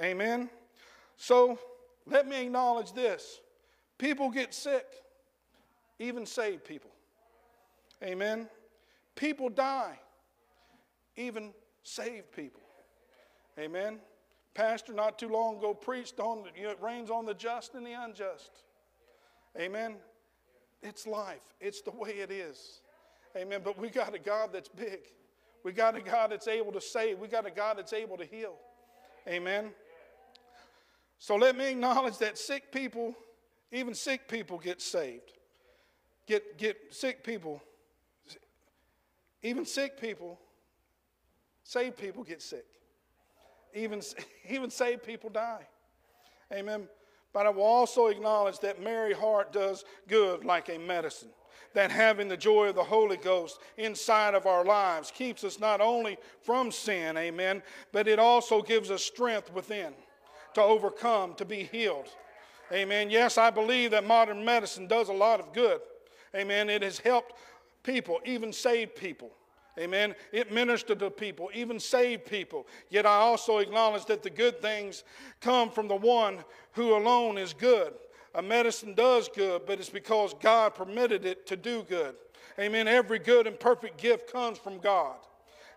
Amen. 0.02 0.50
So 1.17 1.59
let 2.07 2.26
me 2.26 2.43
acknowledge 2.43 2.93
this 2.93 3.41
people 3.99 4.31
get 4.31 4.52
sick, 4.52 4.87
even 6.00 6.26
saved 6.26 6.64
people. 6.64 6.91
Amen. 8.02 8.49
People 9.14 9.49
die, 9.49 9.99
even 11.16 11.52
saved 11.82 12.32
people. 12.32 12.62
Amen. 13.59 13.99
Pastor, 14.54 14.92
not 14.92 15.18
too 15.18 15.28
long 15.28 15.59
ago, 15.59 15.73
preached 15.73 16.18
on 16.21 16.44
you 16.56 16.64
know, 16.64 16.71
it 16.71 16.78
rains 16.82 17.11
on 17.11 17.26
the 17.26 17.35
just 17.35 17.75
and 17.75 17.87
the 17.87 17.92
unjust. 17.92 18.50
Amen. 19.59 19.97
It's 20.82 21.06
life, 21.06 21.42
it's 21.61 21.80
the 21.82 21.90
way 21.90 22.11
it 22.11 22.30
is. 22.30 22.80
Amen. 23.37 23.61
But 23.64 23.78
we 23.78 23.88
got 23.88 24.14
a 24.14 24.18
God 24.18 24.50
that's 24.52 24.68
big. 24.68 25.00
We 25.64 25.73
got 25.73 25.97
a 25.97 26.00
God 26.00 26.32
that's 26.32 26.49
able 26.49 26.73
to 26.73 26.80
save. 26.80 27.18
We 27.18 27.28
got 27.28 27.47
a 27.47 27.50
God 27.50 27.78
that's 27.78 27.92
able 27.92 28.16
to 28.18 28.25
heal. 28.25 28.54
Amen. 29.28 29.71
So 31.18 31.37
let 31.37 31.56
me 31.56 31.71
acknowledge 31.71 32.18
that 32.18 32.37
sick 32.37 32.73
people, 32.73 33.14
even 33.71 33.94
sick 33.94 34.26
people, 34.26 34.59
get 34.59 34.82
saved. 34.82 35.32
Get, 36.26 36.59
get 36.59 36.76
sick 36.90 37.23
people, 37.23 37.62
even 39.42 39.64
sick 39.64 40.00
people, 40.00 40.38
saved 41.64 41.96
people 41.96 42.22
get 42.22 42.40
sick. 42.42 42.66
Even, 43.75 44.00
even 44.49 44.70
saved 44.70 45.02
people 45.02 45.30
die. 45.30 45.66
Amen. 46.52 46.88
But 47.32 47.46
I 47.46 47.50
will 47.50 47.62
also 47.62 48.08
acknowledge 48.08 48.58
that 48.61 48.82
merry 48.82 49.14
heart 49.14 49.52
does 49.52 49.84
good 50.06 50.44
like 50.44 50.68
a 50.68 50.78
medicine. 50.78 51.30
That 51.75 51.90
having 51.90 52.28
the 52.28 52.37
joy 52.37 52.68
of 52.68 52.75
the 52.75 52.84
Holy 52.84 53.16
Ghost 53.16 53.58
inside 53.78 54.34
of 54.34 54.44
our 54.44 54.62
lives 54.62 55.11
keeps 55.11 55.42
us 55.42 55.58
not 55.58 55.80
only 55.80 56.18
from 56.42 56.70
sin, 56.70 57.16
amen, 57.16 57.62
but 57.92 58.06
it 58.06 58.18
also 58.18 58.61
gives 58.61 58.90
us 58.90 59.02
strength 59.02 59.50
within 59.54 59.94
to 60.52 60.61
overcome, 60.61 61.34
to 61.37 61.46
be 61.46 61.62
healed. 61.62 62.08
Amen. 62.70 63.08
Yes, 63.08 63.38
I 63.38 63.49
believe 63.49 63.90
that 63.92 64.06
modern 64.06 64.44
medicine 64.44 64.87
does 64.87 65.08
a 65.08 65.14
lot 65.14 65.40
of 65.40 65.54
good. 65.54 65.80
Amen. 66.34 66.68
It 66.68 66.82
has 66.82 66.99
helped 66.99 67.34
people, 67.82 68.20
even 68.24 68.52
saved 68.52 68.96
people. 68.96 69.30
Amen. 69.78 70.14
It 70.32 70.52
ministered 70.52 70.98
to 70.98 71.10
people, 71.10 71.50
even 71.54 71.80
saved 71.80 72.26
people. 72.26 72.66
Yet 72.90 73.06
I 73.06 73.16
also 73.16 73.58
acknowledge 73.58 74.04
that 74.06 74.22
the 74.22 74.30
good 74.30 74.60
things 74.60 75.02
come 75.40 75.70
from 75.70 75.88
the 75.88 75.96
one 75.96 76.44
who 76.72 76.94
alone 76.94 77.38
is 77.38 77.54
good. 77.54 77.94
A 78.34 78.42
medicine 78.42 78.94
does 78.94 79.28
good, 79.28 79.62
but 79.66 79.78
it's 79.78 79.88
because 79.88 80.34
God 80.40 80.74
permitted 80.74 81.24
it 81.24 81.46
to 81.46 81.56
do 81.56 81.84
good. 81.88 82.14
Amen. 82.58 82.86
Every 82.86 83.18
good 83.18 83.46
and 83.46 83.58
perfect 83.58 83.96
gift 83.96 84.30
comes 84.30 84.58
from 84.58 84.78
God. 84.78 85.16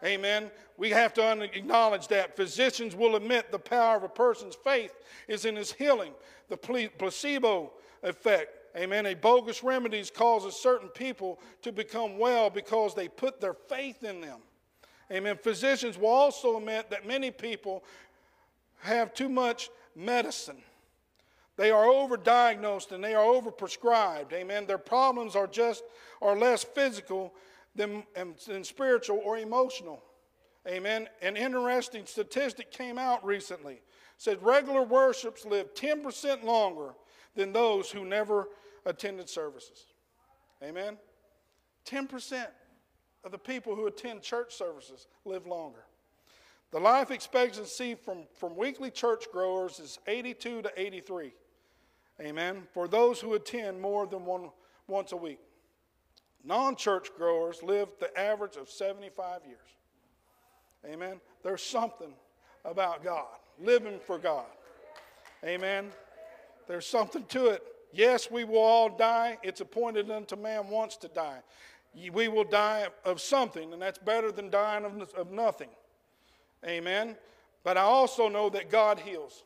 Amen. 0.03 0.51
We 0.77 0.89
have 0.89 1.13
to 1.13 1.41
acknowledge 1.41 2.09
that. 2.09 2.35
Physicians 2.35 2.95
will 2.95 3.15
admit 3.15 3.49
the 3.49 3.59
power 3.59 3.95
of 3.95 4.03
a 4.03 4.09
person's 4.09 4.55
faith 4.55 4.93
is 5.29 5.45
in 5.45 5.55
his 5.55 5.71
healing. 5.71 6.11
The 6.49 6.57
placebo 6.57 7.71
effect 8.03 8.49
Amen. 8.75 9.05
A 9.05 9.13
bogus 9.13 9.63
remedies 9.63 10.11
causes 10.11 10.55
certain 10.55 10.89
people 10.89 11.39
to 11.61 11.71
become 11.71 12.17
well 12.17 12.49
because 12.49 12.93
they 12.93 13.07
put 13.07 13.39
their 13.39 13.53
faith 13.53 14.03
in 14.03 14.19
them. 14.19 14.39
Amen. 15.11 15.37
Physicians 15.37 15.97
will 15.97 16.09
also 16.09 16.57
admit 16.57 16.89
that 16.89 17.07
many 17.07 17.31
people 17.31 17.83
have 18.79 19.13
too 19.13 19.29
much 19.29 19.69
medicine. 19.95 20.61
They 21.57 21.71
are 21.71 21.85
overdiagnosed 21.85 22.91
and 22.91 23.03
they 23.03 23.13
are 23.13 23.23
overprescribed. 23.23 24.33
Amen. 24.33 24.65
Their 24.65 24.77
problems 24.77 25.35
are 25.35 25.47
just 25.47 25.83
are 26.21 26.37
less 26.37 26.63
physical 26.63 27.33
than, 27.75 28.03
than 28.45 28.63
spiritual 28.63 29.21
or 29.23 29.37
emotional. 29.37 30.03
Amen. 30.67 31.07
An 31.21 31.37
interesting 31.37 32.05
statistic 32.05 32.71
came 32.71 32.97
out 32.97 33.23
recently. 33.25 33.75
It 33.75 33.81
said 34.17 34.43
regular 34.43 34.83
worships 34.83 35.45
live 35.45 35.73
10% 35.75 36.43
longer 36.43 36.93
than 37.35 37.53
those 37.53 37.91
who 37.91 38.03
never 38.03 38.47
attended 38.85 39.29
services. 39.29 39.85
Amen? 40.63 40.97
10% 41.85 42.47
of 43.23 43.31
the 43.31 43.37
people 43.37 43.75
who 43.75 43.87
attend 43.87 44.21
church 44.21 44.53
services 44.53 45.07
live 45.25 45.45
longer. 45.45 45.83
The 46.71 46.79
life 46.79 47.11
expectancy 47.11 47.95
from, 47.95 48.23
from 48.33 48.55
weekly 48.55 48.91
church 48.91 49.25
growers 49.31 49.79
is 49.79 49.99
82 50.07 50.63
to 50.63 50.71
83. 50.75 51.33
Amen. 52.21 52.63
For 52.73 52.87
those 52.87 53.19
who 53.19 53.33
attend 53.33 53.81
more 53.81 54.07
than 54.07 54.25
one 54.25 54.49
once 54.87 55.11
a 55.11 55.17
week. 55.17 55.39
Non 56.43 56.75
church 56.75 57.09
growers 57.17 57.63
live 57.63 57.89
the 57.99 58.17
average 58.19 58.55
of 58.55 58.69
75 58.69 59.41
years. 59.45 59.59
Amen. 60.85 61.19
There's 61.43 61.63
something 61.63 62.13
about 62.63 63.03
God, 63.03 63.37
living 63.59 63.99
for 63.99 64.19
God. 64.19 64.45
Amen. 65.43 65.91
There's 66.67 66.85
something 66.85 67.23
to 67.29 67.47
it. 67.47 67.63
Yes, 67.95 68.29
we 68.29 68.43
will 68.43 68.59
all 68.59 68.89
die. 68.89 69.37
It's 69.41 69.61
appointed 69.61 70.11
unto 70.11 70.35
man 70.35 70.67
once 70.67 70.97
to 70.97 71.07
die. 71.07 71.39
We 72.11 72.27
will 72.27 72.43
die 72.43 72.87
of 73.05 73.21
something, 73.21 73.71
and 73.71 73.81
that's 73.81 73.97
better 73.97 74.33
than 74.33 74.49
dying 74.49 74.83
of, 74.83 75.31
nothing. 75.31 75.69
Amen. 76.65 77.15
But 77.63 77.77
I 77.77 77.81
also 77.83 78.27
know 78.27 78.49
that 78.49 78.69
God 78.69 78.99
heals. 78.99 79.45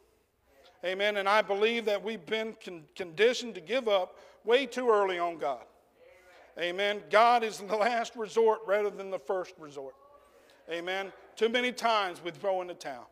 Amen. 0.83 1.17
And 1.17 1.29
I 1.29 1.43
believe 1.43 1.85
that 1.85 2.03
we've 2.03 2.25
been 2.25 2.55
con- 2.63 2.85
conditioned 2.95 3.53
to 3.53 3.61
give 3.61 3.87
up 3.87 4.17
way 4.43 4.65
too 4.65 4.89
early 4.89 5.19
on 5.19 5.37
God. 5.37 5.63
Amen. 6.57 7.01
God 7.11 7.43
is 7.43 7.59
the 7.59 7.75
last 7.75 8.15
resort 8.15 8.61
rather 8.65 8.89
than 8.89 9.11
the 9.11 9.19
first 9.19 9.53
resort. 9.59 9.93
Amen. 10.71 11.13
Too 11.35 11.49
many 11.49 11.71
times 11.71 12.19
we 12.23 12.31
throw 12.31 12.61
in 12.61 12.67
the 12.67 12.73
towel. 12.73 13.09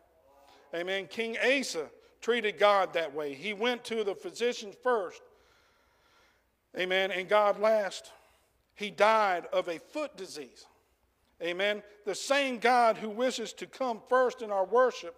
Amen. 0.74 1.06
King 1.06 1.36
Asa 1.38 1.88
treated 2.20 2.58
God 2.58 2.92
that 2.94 3.14
way. 3.14 3.34
He 3.34 3.52
went 3.52 3.84
to 3.84 4.02
the 4.02 4.16
physician 4.16 4.72
first 4.82 5.22
Amen. 6.78 7.10
And 7.10 7.28
God 7.28 7.58
last, 7.58 8.12
he 8.74 8.90
died 8.90 9.46
of 9.52 9.68
a 9.68 9.78
foot 9.78 10.16
disease. 10.16 10.66
Amen. 11.42 11.82
The 12.04 12.14
same 12.14 12.58
God 12.58 12.96
who 12.96 13.10
wishes 13.10 13.52
to 13.54 13.66
come 13.66 14.00
first 14.08 14.42
in 14.42 14.50
our 14.50 14.64
worship, 14.64 15.16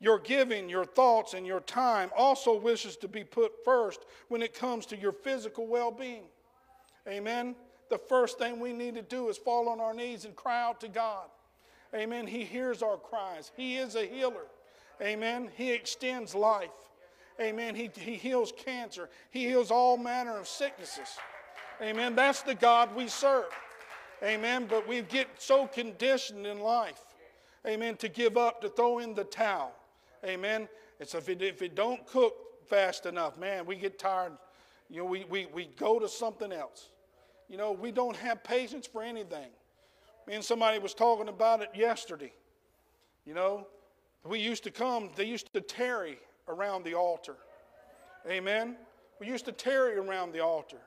your 0.00 0.18
giving, 0.18 0.68
your 0.68 0.84
thoughts, 0.84 1.34
and 1.34 1.46
your 1.46 1.60
time 1.60 2.10
also 2.16 2.58
wishes 2.58 2.96
to 2.98 3.08
be 3.08 3.24
put 3.24 3.64
first 3.64 4.00
when 4.28 4.42
it 4.42 4.54
comes 4.54 4.86
to 4.86 4.96
your 4.96 5.12
physical 5.12 5.66
well 5.66 5.90
being. 5.90 6.24
Amen. 7.08 7.54
The 7.90 7.98
first 7.98 8.38
thing 8.38 8.60
we 8.60 8.72
need 8.72 8.94
to 8.94 9.02
do 9.02 9.28
is 9.28 9.36
fall 9.36 9.68
on 9.68 9.80
our 9.80 9.94
knees 9.94 10.24
and 10.24 10.34
cry 10.34 10.62
out 10.62 10.80
to 10.80 10.88
God. 10.88 11.26
Amen. 11.94 12.26
He 12.26 12.44
hears 12.44 12.82
our 12.82 12.96
cries, 12.96 13.52
He 13.56 13.76
is 13.76 13.94
a 13.94 14.06
healer. 14.06 14.46
Amen. 15.02 15.50
He 15.56 15.72
extends 15.72 16.34
life. 16.36 16.70
Amen. 17.40 17.74
He, 17.74 17.90
he 17.96 18.14
heals 18.14 18.52
cancer, 18.56 19.08
He 19.30 19.46
heals 19.46 19.70
all 19.70 19.96
manner 19.96 20.38
of 20.38 20.46
sicknesses. 20.46 21.08
Amen. 21.82 22.14
That's 22.14 22.42
the 22.42 22.54
God 22.54 22.94
we 22.94 23.08
serve. 23.08 23.46
Amen. 24.22 24.66
But 24.68 24.86
we 24.86 25.02
get 25.02 25.28
so 25.38 25.66
conditioned 25.66 26.46
in 26.46 26.60
life, 26.60 27.00
amen, 27.66 27.96
to 27.96 28.08
give 28.08 28.36
up, 28.36 28.60
to 28.62 28.68
throw 28.68 29.00
in 29.00 29.14
the 29.14 29.24
towel. 29.24 29.72
Amen. 30.24 30.68
It's 31.00 31.14
if 31.14 31.28
it, 31.28 31.42
if 31.42 31.60
it 31.62 31.74
don't 31.74 32.06
cook 32.06 32.34
fast 32.66 33.06
enough, 33.06 33.38
man, 33.38 33.66
we 33.66 33.76
get 33.76 33.98
tired. 33.98 34.32
You 34.88 34.98
know, 34.98 35.04
we, 35.06 35.24
we, 35.24 35.46
we 35.46 35.66
go 35.76 35.98
to 35.98 36.08
something 36.08 36.52
else. 36.52 36.90
You 37.48 37.56
know, 37.56 37.72
we 37.72 37.90
don't 37.90 38.16
have 38.16 38.42
patience 38.44 38.86
for 38.86 39.02
anything. 39.02 39.48
Me 40.26 40.34
and 40.34 40.44
somebody 40.44 40.78
was 40.78 40.94
talking 40.94 41.28
about 41.28 41.60
it 41.60 41.70
yesterday. 41.74 42.32
You 43.26 43.34
know, 43.34 43.66
we 44.24 44.38
used 44.38 44.64
to 44.64 44.70
come, 44.70 45.10
they 45.16 45.24
used 45.24 45.52
to 45.52 45.60
tarry 45.60 46.18
around 46.48 46.84
the 46.84 46.94
altar. 46.94 47.36
Amen. 48.28 48.76
We 49.20 49.26
used 49.26 49.44
to 49.46 49.52
tarry 49.52 49.96
around 49.96 50.32
the 50.32 50.40
altar. 50.40 50.78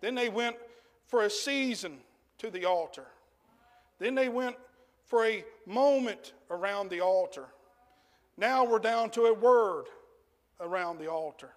Then 0.00 0.14
they 0.14 0.28
went 0.28 0.56
for 1.06 1.22
a 1.22 1.30
season 1.30 1.98
to 2.38 2.50
the 2.50 2.64
altar. 2.64 3.06
Then 3.98 4.14
they 4.14 4.28
went 4.28 4.56
for 5.06 5.24
a 5.24 5.44
moment 5.66 6.34
around 6.50 6.90
the 6.90 7.00
altar. 7.00 7.46
Now 8.36 8.64
we're 8.64 8.78
down 8.78 9.10
to 9.10 9.26
a 9.26 9.34
word 9.34 9.86
around 10.60 10.98
the 10.98 11.10
altar. 11.10 11.50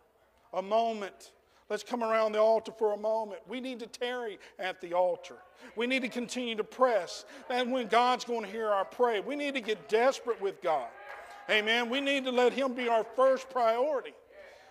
A 0.54 0.62
moment. 0.62 1.32
Let's 1.70 1.84
come 1.84 2.04
around 2.04 2.32
the 2.32 2.40
altar 2.40 2.72
for 2.72 2.94
a 2.94 2.98
moment. 2.98 3.42
We 3.48 3.60
need 3.60 3.80
to 3.80 3.88
tarry 3.88 4.40
at 4.58 4.82
the 4.82 4.94
altar. 4.94 5.36
We 5.76 5.86
need 5.86 6.02
to 6.02 6.10
continue 6.10 6.56
to 6.56 6.64
press. 6.64 7.26
And 7.50 7.72
when 7.72 7.88
God's 7.88 8.26
going 8.26 8.44
to 8.44 8.50
hear 8.50 8.70
our 8.70 8.86
prayer, 8.86 9.22
we 9.22 9.36
need 9.36 9.54
to 9.54 9.62
get 9.62 9.88
desperate 9.90 10.42
with 10.42 10.62
God. 10.62 10.88
Amen. 11.50 11.90
We 11.90 12.02
need 12.02 12.26
to 12.26 12.32
let 12.32 12.54
Him 12.54 12.74
be 12.74 12.88
our 12.88 13.04
first 13.16 13.50
priority. 13.50 14.14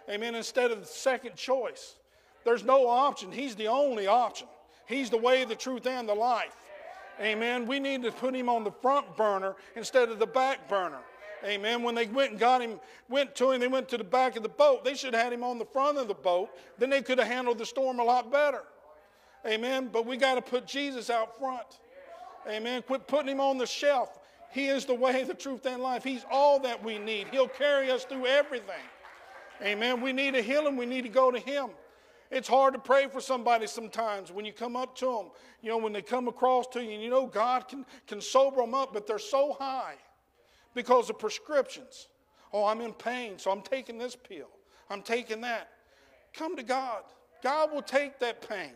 Amen. 0.09 0.35
Instead 0.35 0.71
of 0.71 0.81
the 0.81 0.87
second 0.87 1.37
choice. 1.37 1.97
There's 2.45 2.65
no 2.65 2.89
option. 2.89 3.33
He's 3.33 3.57
the 3.57 3.69
only 3.69 4.07
option. 4.07 4.47
He's 4.87 5.11
the 5.11 5.19
way, 5.19 5.45
the 5.45 5.55
truth, 5.55 5.87
and 5.87 6.09
the 6.09 6.15
life. 6.15 6.57
Amen. 7.21 7.67
We 7.67 7.81
need 7.81 8.03
to 8.05 8.13
put 8.13 8.35
him 8.35 8.49
on 8.49 8.65
the 8.65 8.71
front 8.71 9.17
burner 9.17 9.57
instead 9.75 10.09
of 10.09 10.19
the 10.19 10.27
back 10.27 10.69
burner. 10.69 11.01
Amen. 11.45 11.83
When 11.83 11.95
they 11.95 12.07
went 12.07 12.33
and 12.33 12.41
got 12.41 12.63
him, 12.63 12.81
went 13.09 13.35
to 13.37 13.51
him, 13.51 13.61
they 13.61 13.69
went 13.69 13.89
to 13.91 13.99
the 13.99 14.05
back 14.05 14.37
of 14.37 14.43
the 14.43 14.49
boat. 14.49 14.85
They 14.85 14.95
should 14.95 15.15
have 15.15 15.25
had 15.25 15.33
him 15.33 15.45
on 15.45 15.59
the 15.59 15.65
front 15.67 15.99
of 15.99 16.09
the 16.09 16.15
boat. 16.15 16.51
Then 16.79 16.91
they 16.91 17.03
could 17.03 17.19
have 17.19 17.29
handled 17.29 17.59
the 17.59 17.67
storm 17.67 17.99
a 17.99 18.05
lot 18.05 18.31
better. 18.33 18.63
Amen. 19.47 19.91
But 19.93 20.07
we 20.07 20.17
got 20.17 20.35
to 20.35 20.43
put 20.43 20.67
Jesus 20.67 21.11
out 21.11 21.39
front. 21.39 21.67
Amen. 22.49 22.83
Quit 22.83 23.07
putting 23.07 23.31
him 23.31 23.41
on 23.41 23.59
the 23.59 23.67
shelf. 23.67 24.19
He 24.51 24.67
is 24.67 24.85
the 24.85 24.95
way, 24.95 25.25
the 25.25 25.35
truth, 25.35 25.67
and 25.67 25.83
life. 25.83 26.05
He's 26.05 26.25
all 26.31 26.59
that 26.61 26.83
we 26.83 26.99
need. 26.99 27.29
He'll 27.31 27.49
carry 27.49 27.91
us 27.91 28.05
through 28.05 28.27
everything. 28.27 28.75
Amen. 29.63 30.01
We 30.01 30.13
need 30.13 30.35
a 30.35 30.43
healing. 30.43 30.77
We 30.77 30.87
need 30.87 31.03
to 31.03 31.09
go 31.09 31.31
to 31.31 31.39
Him. 31.39 31.71
It's 32.31 32.49
hard 32.49 32.75
to 32.75 32.81
pray 32.81 33.09
for 33.09 33.21
somebody 33.21 33.67
sometimes 33.67 34.31
when 34.31 34.45
you 34.45 34.53
come 34.53 34.77
up 34.77 34.95
to 34.97 35.07
them. 35.07 35.27
You 35.63 35.71
know, 35.71 35.79
when 35.79 35.93
they 35.93 36.03
come 36.03 36.29
across 36.29 36.67
to 36.69 36.83
you, 36.83 36.93
and 36.93 37.03
you 37.03 37.11
know 37.11 37.27
God 37.27 37.69
can, 37.69 37.87
can 38.07 38.21
sober 38.21 38.61
them 38.61 38.75
up, 38.75 38.93
but 38.93 39.07
they're 39.07 39.19
so 39.19 39.57
high 39.59 39.95
because 40.75 41.09
of 41.11 41.19
prescriptions. 41.19 42.09
Oh, 42.53 42.65
I'm 42.65 42.81
in 42.81 42.93
pain, 42.93 43.39
so 43.39 43.51
I'm 43.51 43.63
taking 43.63 43.99
this 43.99 44.17
pill. 44.17 44.49
I'm 44.91 45.03
taking 45.03 45.41
that. 45.43 45.69
Come 46.35 46.57
to 46.57 46.63
God. 46.63 47.03
God 47.43 47.73
will 47.73 47.83
take 47.83 48.19
that 48.21 48.47
pain. 48.49 48.73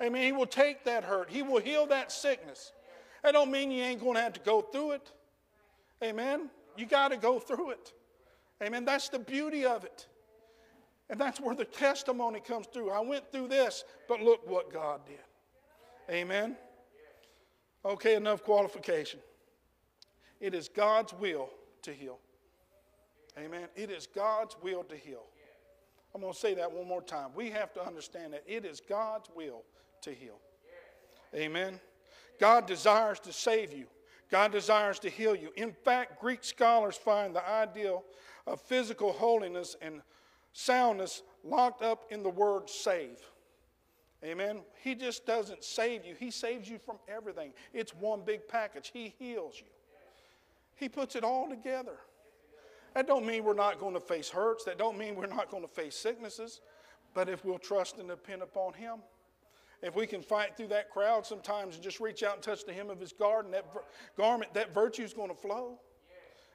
Amen. 0.00 0.22
He 0.22 0.32
will 0.32 0.46
take 0.46 0.84
that 0.84 1.04
hurt. 1.04 1.30
He 1.30 1.42
will 1.42 1.60
heal 1.60 1.86
that 1.86 2.12
sickness. 2.12 2.72
That 3.26 3.32
don't 3.32 3.50
mean 3.50 3.72
you 3.72 3.82
ain't 3.82 4.00
going 4.00 4.14
to 4.14 4.20
have 4.20 4.34
to 4.34 4.40
go 4.40 4.60
through 4.60 4.92
it. 4.92 5.10
Amen. 6.00 6.48
You 6.76 6.86
got 6.86 7.08
to 7.08 7.16
go 7.16 7.40
through 7.40 7.70
it. 7.70 7.92
Amen. 8.62 8.84
That's 8.84 9.08
the 9.08 9.18
beauty 9.18 9.66
of 9.66 9.82
it. 9.82 10.06
And 11.10 11.20
that's 11.20 11.40
where 11.40 11.56
the 11.56 11.64
testimony 11.64 12.38
comes 12.38 12.68
through. 12.68 12.90
I 12.90 13.00
went 13.00 13.32
through 13.32 13.48
this, 13.48 13.82
but 14.06 14.20
look 14.20 14.48
what 14.48 14.72
God 14.72 15.00
did. 15.06 15.18
Amen. 16.08 16.54
Okay, 17.84 18.14
enough 18.14 18.44
qualification. 18.44 19.18
It 20.40 20.54
is 20.54 20.68
God's 20.68 21.12
will 21.12 21.50
to 21.82 21.92
heal. 21.92 22.20
Amen. 23.36 23.66
It 23.74 23.90
is 23.90 24.06
God's 24.06 24.54
will 24.62 24.84
to 24.84 24.94
heal. 24.94 25.24
I'm 26.14 26.20
going 26.20 26.32
to 26.32 26.38
say 26.38 26.54
that 26.54 26.70
one 26.70 26.86
more 26.86 27.02
time. 27.02 27.30
We 27.34 27.50
have 27.50 27.72
to 27.72 27.84
understand 27.84 28.34
that 28.34 28.44
it 28.46 28.64
is 28.64 28.80
God's 28.88 29.28
will 29.34 29.64
to 30.02 30.12
heal. 30.12 30.38
Amen. 31.34 31.80
God 32.38 32.66
desires 32.66 33.20
to 33.20 33.32
save 33.32 33.72
you. 33.72 33.86
God 34.30 34.52
desires 34.52 34.98
to 35.00 35.10
heal 35.10 35.36
you. 35.36 35.50
In 35.56 35.72
fact, 35.72 36.20
Greek 36.20 36.42
scholars 36.42 36.96
find 36.96 37.34
the 37.34 37.48
ideal 37.48 38.04
of 38.46 38.60
physical 38.60 39.12
holiness 39.12 39.76
and 39.80 40.02
soundness 40.52 41.22
locked 41.44 41.82
up 41.82 42.04
in 42.10 42.22
the 42.22 42.30
word 42.30 42.68
save. 42.68 43.18
Amen. 44.24 44.60
He 44.82 44.94
just 44.94 45.26
doesn't 45.26 45.62
save 45.62 46.04
you, 46.04 46.14
He 46.18 46.30
saves 46.30 46.68
you 46.68 46.78
from 46.78 46.96
everything. 47.06 47.52
It's 47.72 47.94
one 47.94 48.22
big 48.24 48.48
package. 48.48 48.90
He 48.92 49.14
heals 49.18 49.54
you, 49.58 49.66
He 50.74 50.88
puts 50.88 51.14
it 51.14 51.22
all 51.22 51.48
together. 51.48 51.98
That 52.94 53.06
don't 53.06 53.26
mean 53.26 53.44
we're 53.44 53.52
not 53.52 53.78
going 53.78 53.92
to 53.92 54.00
face 54.00 54.30
hurts. 54.30 54.64
That 54.64 54.78
don't 54.78 54.96
mean 54.96 55.16
we're 55.16 55.26
not 55.26 55.50
going 55.50 55.62
to 55.62 55.68
face 55.68 55.94
sicknesses. 55.94 56.62
But 57.12 57.28
if 57.28 57.44
we'll 57.44 57.58
trust 57.58 57.98
and 57.98 58.08
depend 58.08 58.40
upon 58.40 58.72
Him, 58.72 59.00
if 59.82 59.94
we 59.94 60.06
can 60.06 60.22
fight 60.22 60.56
through 60.56 60.68
that 60.68 60.90
crowd 60.90 61.26
sometimes 61.26 61.74
and 61.74 61.84
just 61.84 62.00
reach 62.00 62.22
out 62.22 62.34
and 62.34 62.42
touch 62.42 62.64
the 62.64 62.72
hem 62.72 62.90
of 62.90 62.98
His 62.98 63.12
garden, 63.12 63.50
that 63.52 63.66
garment, 64.16 64.54
that 64.54 64.72
virtue 64.72 65.02
is 65.02 65.12
going 65.12 65.28
to 65.28 65.34
flow. 65.34 65.78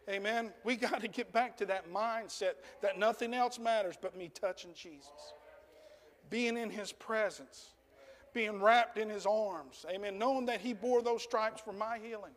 Amen. 0.10 0.52
We 0.64 0.76
got 0.76 1.02
to 1.02 1.08
get 1.08 1.32
back 1.32 1.56
to 1.58 1.66
that 1.68 1.92
mindset 1.92 2.54
that 2.82 2.98
nothing 2.98 3.34
else 3.34 3.60
matters 3.60 3.96
but 4.02 4.18
me 4.18 4.30
touching 4.34 4.72
Jesus, 4.74 5.34
being 6.30 6.58
in 6.58 6.70
His 6.70 6.92
presence, 6.92 7.70
being 8.34 8.62
wrapped 8.62 8.98
in 8.98 9.10
His 9.10 9.26
arms. 9.26 9.86
Amen. 9.90 10.18
Knowing 10.18 10.48
that 10.48 10.60
He 10.60 10.74
bore 10.74 11.02
those 11.02 11.22
stripes 11.22 11.62
for 11.62 11.74
my 11.74 12.00
healing. 12.04 12.34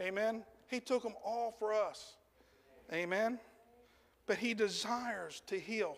Amen. 0.00 0.44
He 0.68 0.78
took 0.80 1.02
them 1.02 1.14
all 1.24 1.54
for 1.58 1.72
us. 1.72 2.16
Amen. 2.92 3.38
But 4.26 4.38
He 4.38 4.54
desires 4.54 5.42
to 5.48 5.58
heal. 5.58 5.96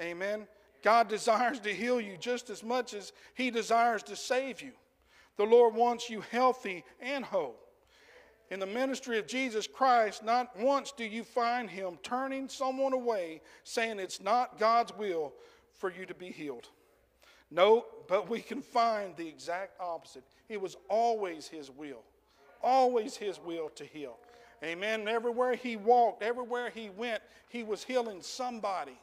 Amen. 0.00 0.46
God 0.82 1.08
desires 1.08 1.60
to 1.60 1.72
heal 1.72 2.00
you 2.00 2.16
just 2.16 2.50
as 2.50 2.62
much 2.62 2.94
as 2.94 3.12
He 3.34 3.50
desires 3.50 4.02
to 4.04 4.16
save 4.16 4.60
you. 4.60 4.72
The 5.36 5.44
Lord 5.44 5.74
wants 5.74 6.10
you 6.10 6.22
healthy 6.30 6.84
and 7.00 7.24
whole 7.24 7.56
in 8.52 8.60
the 8.60 8.66
ministry 8.66 9.18
of 9.18 9.26
Jesus 9.26 9.66
Christ, 9.66 10.22
not 10.22 10.54
once 10.58 10.92
do 10.92 11.04
you 11.04 11.24
find 11.24 11.70
him 11.70 11.96
turning 12.02 12.50
someone 12.50 12.92
away, 12.92 13.40
saying 13.64 13.98
it's 13.98 14.20
not 14.20 14.58
God's 14.58 14.94
will 14.98 15.32
for 15.78 15.90
you 15.90 16.04
to 16.04 16.12
be 16.12 16.30
healed. 16.30 16.68
No, 17.50 17.86
but 18.08 18.28
we 18.28 18.42
can 18.42 18.60
find 18.60 19.16
the 19.16 19.26
exact 19.26 19.80
opposite. 19.80 20.22
It 20.50 20.60
was 20.60 20.76
always 20.90 21.48
his 21.48 21.70
will, 21.70 22.02
always 22.62 23.16
his 23.16 23.40
will 23.40 23.70
to 23.70 23.86
heal. 23.86 24.18
Amen. 24.62 25.08
Everywhere 25.08 25.54
he 25.54 25.78
walked, 25.78 26.22
everywhere 26.22 26.68
he 26.68 26.90
went, 26.90 27.22
he 27.48 27.62
was 27.62 27.82
healing 27.82 28.20
somebody. 28.20 28.98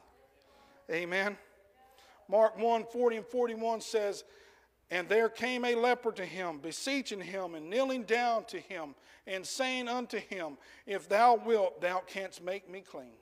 Amen. 0.92 1.36
Mark 2.30 2.58
1 2.58 2.84
40 2.84 3.16
and 3.16 3.26
41 3.26 3.80
says, 3.80 4.24
and 4.90 5.08
there 5.08 5.28
came 5.28 5.64
a 5.64 5.76
leper 5.76 6.10
to 6.12 6.24
him, 6.24 6.58
beseeching 6.58 7.20
him 7.20 7.54
and 7.54 7.70
kneeling 7.70 8.02
down 8.02 8.44
to 8.46 8.58
him, 8.58 8.96
and 9.26 9.46
saying 9.46 9.88
unto 9.88 10.18
him, 10.18 10.58
If 10.84 11.08
thou 11.08 11.36
wilt, 11.36 11.80
thou 11.80 12.00
canst 12.00 12.42
make 12.42 12.68
me 12.68 12.80
clean. 12.80 13.14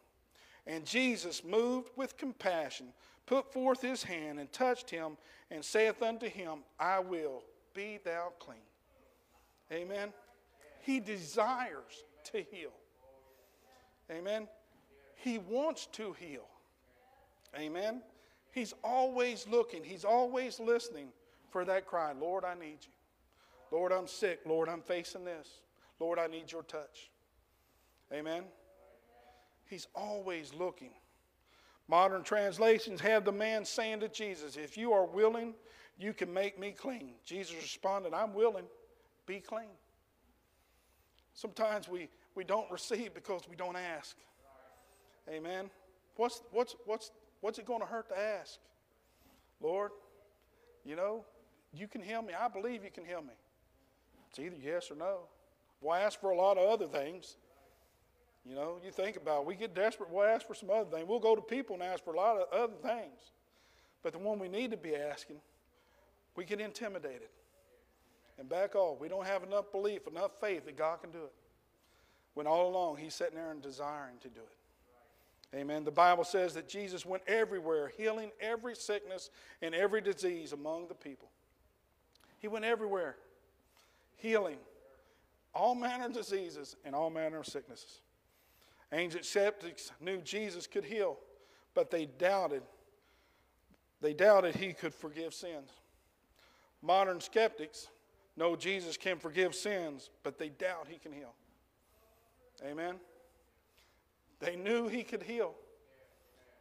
And 0.67 0.87
Jesus, 0.87 1.45
moved 1.45 1.91
with 1.95 2.17
compassion, 2.17 2.89
put 3.27 3.53
forth 3.53 3.83
his 3.83 4.03
hand 4.03 4.41
and 4.41 4.51
touched 4.51 4.89
him, 4.89 5.19
and 5.51 5.63
saith 5.63 6.03
unto 6.03 6.27
him, 6.29 6.61
I 6.81 7.01
will, 7.01 7.43
be 7.75 7.99
thou 8.03 8.33
clean. 8.39 8.59
Amen. 9.71 10.15
He 10.81 11.01
desires 11.01 12.05
to 12.33 12.43
heal. 12.51 12.73
Amen. 14.11 14.49
He 15.17 15.37
wants 15.37 15.87
to 15.93 16.15
heal. 16.15 16.47
Amen. 17.59 18.01
He's 18.51 18.75
always 18.83 19.47
looking, 19.47 19.85
he's 19.85 20.05
always 20.05 20.59
listening 20.59 21.09
for 21.51 21.65
that 21.65 21.87
cry 21.87 22.13
Lord, 22.13 22.45
I 22.45 22.55
need 22.55 22.79
you. 22.83 22.93
Lord, 23.71 23.93
I'm 23.93 24.07
sick. 24.07 24.41
Lord, 24.47 24.69
I'm 24.69 24.81
facing 24.81 25.25
this. 25.25 25.61
Lord, 26.01 26.19
I 26.19 26.27
need 26.27 26.51
your 26.51 26.63
touch. 26.63 27.11
Amen. 28.13 28.45
He's 29.67 29.87
always 29.95 30.55
looking. 30.55 30.93
Modern 31.89 32.23
translations 32.23 33.01
have 33.01 33.25
the 33.25 33.33
man 33.33 33.65
saying 33.65 34.01
to 34.01 34.09
Jesus, 34.09 34.57
If 34.57 34.77
you 34.77 34.93
are 34.93 35.05
willing, 35.05 35.55
you 35.99 36.13
can 36.13 36.33
make 36.33 36.59
me 36.59 36.71
clean. 36.71 37.15
Jesus 37.25 37.55
responded, 37.55 38.15
I'm 38.15 38.33
willing. 38.33 38.65
Be 39.27 39.41
clean. 39.41 39.69
Sometimes 41.35 41.89
we, 41.89 42.09
we 42.35 42.45
don't 42.45 42.71
receive 42.71 43.15
because 43.15 43.43
we 43.49 43.57
don't 43.57 43.77
ask. 43.77 44.17
Amen. 45.29 45.71
What's, 46.17 46.43
what's, 46.51 46.75
what's, 46.87 47.11
what's 47.41 47.59
it 47.59 47.67
going 47.67 47.81
to 47.81 47.87
hurt 47.87 48.09
to 48.09 48.19
ask? 48.19 48.59
Lord, 49.61 49.91
you 50.85 50.97
know, 50.97 51.25
you 51.73 51.89
can 51.89 52.01
heal 52.01 52.23
me. 52.23 52.33
I 52.39 52.49
believe 52.49 52.85
you 52.85 52.91
can 52.91 53.05
heal 53.05 53.23
me. 53.23 53.35
It's 54.31 54.39
either 54.39 54.57
yes 54.63 54.91
or 54.91 54.97
no. 54.97 55.21
We'll 55.81 55.95
ask 55.95 56.21
for 56.21 56.31
a 56.31 56.37
lot 56.37 56.59
of 56.59 56.69
other 56.69 56.87
things. 56.87 57.37
You 58.45 58.55
know, 58.55 58.79
you 58.85 58.91
think 58.91 59.17
about 59.17 59.43
it. 59.43 59.47
We 59.47 59.55
get 59.55 59.75
desperate, 59.75 60.11
we'll 60.11 60.27
ask 60.27 60.47
for 60.47 60.55
some 60.55 60.71
other 60.71 60.89
things. 60.91 61.07
We'll 61.07 61.21
go 61.21 61.37
to 61.37 61.43
people 61.43 61.75
and 61.75 61.83
ask 61.83 62.03
for 62.03 62.15
a 62.15 62.17
lot 62.17 62.37
of 62.37 62.53
other 62.53 62.77
things. 62.83 63.33
But 64.03 64.13
the 64.13 64.19
one 64.19 64.39
we 64.39 64.49
need 64.49 64.71
to 64.71 64.77
be 64.77 64.95
asking, 64.95 65.37
we 66.37 66.45
get 66.45 66.61
intimidated 66.61 67.29
and 68.39 68.49
back 68.49 68.75
off. 68.75 69.01
We 69.01 69.09
don't 69.09 69.27
have 69.27 69.43
enough 69.43 69.71
belief, 69.73 70.07
enough 70.07 70.31
faith 70.41 70.65
that 70.67 70.77
God 70.77 71.03
can 71.03 71.11
do 71.11 71.19
it. 71.19 71.33
When 72.35 72.47
all 72.47 72.71
along 72.71 72.99
He's 72.99 73.15
sitting 73.15 73.35
there 73.35 73.51
and 73.51 73.61
desiring 73.61 74.17
to 74.23 74.29
do 74.29 74.41
it. 74.41 74.58
Amen. 75.55 75.85
The 75.85 75.91
Bible 75.91 76.25
says 76.25 76.55
that 76.55 76.69
Jesus 76.69 77.07
went 77.07 77.23
everywhere, 77.27 77.91
healing 77.97 78.31
every 78.41 78.77
sickness 78.77 79.31
and 79.63 79.75
every 79.75 80.01
disease 80.01 80.53
among 80.53 80.89
the 80.89 80.95
people. 80.95 81.31
He 82.39 82.49
went 82.49 82.65
everywhere, 82.65 83.17
healing 84.17 84.59
all 85.55 85.75
manner 85.75 86.07
of 86.07 86.13
diseases 86.13 86.77
and 86.85 86.95
all 86.95 87.11
manner 87.11 87.39
of 87.39 87.47
sicknesses. 87.47 88.01
Ancient 88.93 89.25
skeptics 89.25 89.91
knew 90.01 90.19
Jesus 90.19 90.67
could 90.67 90.85
heal, 90.85 91.19
but 91.75 91.91
they 91.91 92.07
doubted. 92.07 92.63
They 94.01 94.15
doubted 94.15 94.55
he 94.55 94.73
could 94.73 94.95
forgive 94.95 95.35
sins. 95.35 95.71
Modern 96.81 97.21
skeptics 97.21 97.89
know 98.37 98.55
Jesus 98.55 98.97
can 98.97 99.19
forgive 99.19 99.55
sins, 99.55 100.11
but 100.23 100.39
they 100.39 100.49
doubt 100.49 100.87
he 100.89 100.99
can 100.99 101.13
heal. 101.13 101.35
Amen. 102.65 102.97
They 104.41 104.57
knew 104.57 104.89
he 104.89 105.03
could 105.03 105.23
heal. 105.23 105.55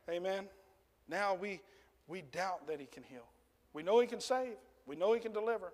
Amen. 0.10 0.46
Now 1.10 1.36
we, 1.36 1.62
we 2.08 2.22
doubt 2.22 2.68
that 2.68 2.80
he 2.80 2.86
can 2.86 3.04
heal. 3.04 3.26
We 3.74 3.84
know 3.84 4.00
he 4.00 4.08
can 4.08 4.20
save. 4.20 4.56
We 4.88 4.96
know 4.96 5.14
He 5.14 5.20
can 5.20 5.34
deliver, 5.34 5.74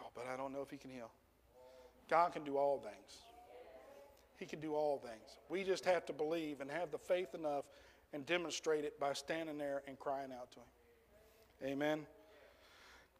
oh, 0.00 0.06
but 0.14 0.24
I 0.32 0.36
don't 0.36 0.52
know 0.52 0.62
if 0.62 0.70
He 0.70 0.76
can 0.76 0.90
heal. 0.90 1.10
God 2.08 2.32
can 2.32 2.44
do 2.44 2.56
all 2.56 2.78
things. 2.78 3.18
He 4.36 4.46
can 4.46 4.60
do 4.60 4.74
all 4.74 4.98
things. 4.98 5.38
We 5.48 5.64
just 5.64 5.84
have 5.84 6.06
to 6.06 6.12
believe 6.12 6.60
and 6.60 6.70
have 6.70 6.90
the 6.90 6.98
faith 6.98 7.34
enough 7.34 7.64
and 8.14 8.24
demonstrate 8.24 8.84
it 8.84 8.98
by 8.98 9.12
standing 9.12 9.58
there 9.58 9.82
and 9.86 9.98
crying 9.98 10.30
out 10.32 10.50
to 10.52 10.58
Him. 10.58 11.72
Amen. 11.72 12.06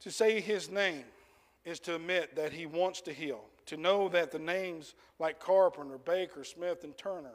To 0.00 0.10
say 0.10 0.40
his 0.40 0.70
name 0.70 1.04
is 1.66 1.78
to 1.80 1.96
admit 1.96 2.34
that 2.36 2.52
he 2.54 2.64
wants 2.64 3.02
to 3.02 3.12
heal, 3.12 3.42
to 3.66 3.76
know 3.76 4.08
that 4.08 4.30
the 4.30 4.38
names 4.38 4.94
like 5.18 5.38
Carpenter, 5.38 5.98
Baker, 5.98 6.42
Smith, 6.42 6.84
and 6.84 6.96
Turner, 6.96 7.34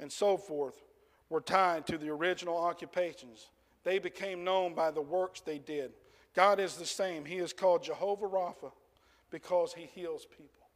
and 0.00 0.10
so 0.10 0.36
forth, 0.36 0.82
were 1.28 1.40
tied 1.40 1.86
to 1.86 1.98
the 1.98 2.08
original 2.08 2.56
occupations. 2.56 3.48
They 3.84 3.98
became 3.98 4.44
known 4.44 4.74
by 4.74 4.90
the 4.90 5.00
works 5.00 5.40
they 5.40 5.58
did. 5.58 5.92
God 6.34 6.60
is 6.60 6.76
the 6.76 6.86
same. 6.86 7.24
He 7.24 7.36
is 7.36 7.52
called 7.52 7.82
Jehovah 7.82 8.26
Rapha 8.26 8.72
because 9.30 9.72
he 9.72 9.86
heals 9.86 10.26
people. 10.26 10.68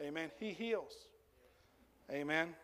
Amen. 0.00 0.30
He 0.38 0.52
heals. 0.52 0.92
Amen. 2.10 2.54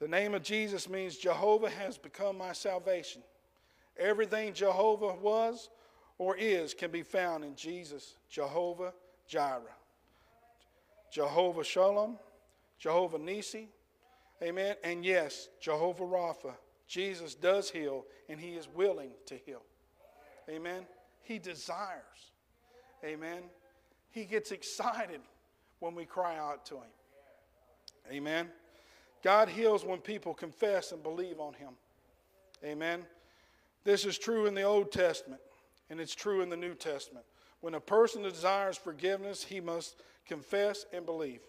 The 0.00 0.08
name 0.08 0.34
of 0.34 0.42
Jesus 0.42 0.88
means 0.88 1.16
Jehovah 1.16 1.70
has 1.70 1.98
become 1.98 2.38
my 2.38 2.52
salvation. 2.52 3.22
Everything 3.98 4.52
Jehovah 4.52 5.14
was 5.14 5.70
or 6.18 6.36
is 6.36 6.74
can 6.74 6.90
be 6.90 7.02
found 7.02 7.44
in 7.44 7.54
Jesus, 7.54 8.14
Jehovah 8.28 8.92
Jireh, 9.26 9.62
Jehovah 11.12 11.64
Shalom, 11.64 12.18
Jehovah 12.78 13.18
Nisi, 13.18 13.68
amen, 14.42 14.76
and 14.84 15.04
yes, 15.04 15.48
Jehovah 15.60 16.04
Rapha. 16.04 16.54
Jesus 16.86 17.34
does 17.34 17.70
heal, 17.70 18.06
and 18.28 18.40
he 18.40 18.52
is 18.52 18.68
willing 18.74 19.10
to 19.26 19.36
heal. 19.36 19.62
Amen. 20.48 20.86
He 21.22 21.38
desires. 21.38 22.32
Amen. 23.04 23.42
He 24.10 24.24
gets 24.24 24.50
excited 24.50 25.20
when 25.80 25.94
we 25.94 26.06
cry 26.06 26.38
out 26.38 26.64
to 26.66 26.76
him. 26.76 26.90
Amen. 28.10 28.48
God 29.22 29.48
heals 29.48 29.84
when 29.84 29.98
people 29.98 30.32
confess 30.32 30.92
and 30.92 31.02
believe 31.02 31.40
on 31.40 31.52
him. 31.54 31.70
Amen. 32.64 33.04
This 33.84 34.04
is 34.04 34.18
true 34.18 34.46
in 34.46 34.54
the 34.54 34.62
Old 34.62 34.90
Testament, 34.90 35.40
and 35.90 36.00
it's 36.00 36.14
true 36.14 36.40
in 36.40 36.48
the 36.48 36.56
New 36.56 36.74
Testament. 36.74 37.26
When 37.60 37.74
a 37.74 37.80
person 37.80 38.22
desires 38.22 38.76
forgiveness, 38.76 39.44
he 39.44 39.60
must 39.60 40.02
confess 40.26 40.86
and 40.92 41.04
believe. 41.04 41.40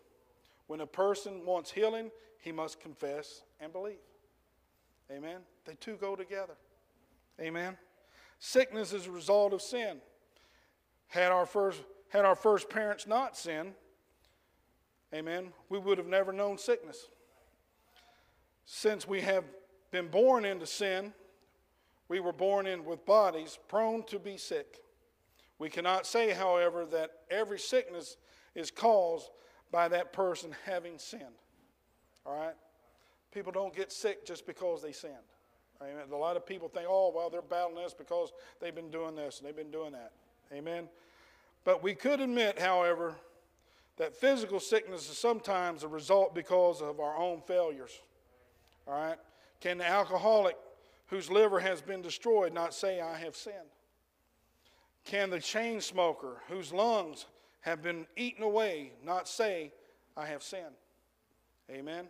When 0.68 0.82
a 0.82 0.88
person 0.88 1.46
wants 1.46 1.72
healing, 1.72 2.12
he 2.40 2.52
must 2.52 2.80
confess 2.80 3.44
and 3.60 3.72
believe. 3.72 3.98
Amen. 5.12 5.40
They 5.66 5.76
two 5.76 5.96
go 5.96 6.16
together. 6.16 6.56
Amen. 7.40 7.78
Sickness 8.40 8.94
is 8.94 9.08
a 9.08 9.12
result 9.12 9.54
of 9.54 9.62
sin. 9.62 9.98
Had 11.08 11.32
our 11.32 11.46
first, 11.46 11.82
had 12.10 12.26
our 12.26 12.36
first 12.36 12.70
parents 12.70 13.08
not 13.08 13.36
sinned, 13.36 13.74
amen, 15.14 15.52
we 15.70 15.80
would 15.80 15.98
have 15.98 16.08
never 16.08 16.32
known 16.32 16.58
sickness. 16.58 17.08
Since 18.66 19.08
we 19.08 19.22
have 19.22 19.44
been 19.92 20.08
born 20.08 20.46
into 20.46 20.68
sin, 20.68 21.14
we 22.08 22.20
were 22.20 22.34
born 22.34 22.68
in 22.68 22.86
with 22.86 23.06
bodies 23.06 23.58
prone 23.68 24.04
to 24.04 24.20
be 24.20 24.38
sick. 24.38 24.82
We 25.58 25.70
cannot 25.70 26.06
say, 26.06 26.32
however, 26.32 26.86
that 26.88 27.12
every 27.30 27.60
sickness 27.60 28.18
is 28.56 28.72
caused 28.72 29.30
by 29.72 29.88
that 29.90 30.14
person 30.14 30.56
having 30.66 30.98
sinned. 30.98 31.24
All 32.30 32.40
right? 32.40 32.56
People 33.32 33.52
don't 33.52 33.76
get 33.76 33.92
sick 33.92 34.26
just 34.26 34.46
because 34.46 34.82
they 34.82 34.92
sinned. 34.92 35.16
Amen. 35.82 36.04
A 36.12 36.16
lot 36.16 36.36
of 36.36 36.46
people 36.46 36.68
think, 36.68 36.86
oh, 36.88 37.12
well, 37.16 37.30
they're 37.30 37.42
battling 37.42 37.84
this 37.84 37.94
because 37.94 38.32
they've 38.62 38.76
been 38.76 38.92
doing 38.92 39.16
this 39.16 39.40
and 39.40 39.48
they've 39.48 39.56
been 39.56 39.72
doing 39.72 39.94
that. 39.94 40.12
Amen. 40.54 40.88
But 41.64 41.82
we 41.82 41.96
could 41.96 42.20
admit, 42.20 42.60
however, 42.60 43.16
that 43.98 44.16
physical 44.16 44.60
sickness 44.60 45.10
is 45.10 45.18
sometimes 45.18 45.84
a 45.84 45.88
result 45.88 46.36
because 46.36 46.82
of 46.82 47.00
our 47.00 47.18
own 47.18 47.42
failures. 47.42 48.00
All 48.88 48.94
right? 48.94 49.18
Can 49.62 49.78
the 49.78 49.88
alcoholic 49.88 50.56
whose 51.08 51.32
liver 51.32 51.60
has 51.60 51.82
been 51.82 52.02
destroyed 52.02 52.54
not 52.54 52.74
say, 52.74 53.02
I 53.02 53.18
have 53.18 53.36
sinned? 53.36 53.56
Can 55.06 55.30
the 55.30 55.40
chain 55.40 55.82
smoker 55.82 56.42
whose 56.48 56.72
lungs 56.72 57.26
have 57.62 57.82
been 57.82 58.06
eaten 58.16 58.44
away 58.44 58.92
not 59.04 59.28
say, 59.28 59.72
I 60.16 60.28
have 60.28 60.44
sinned? 60.44 60.76
Amen. 61.72 62.08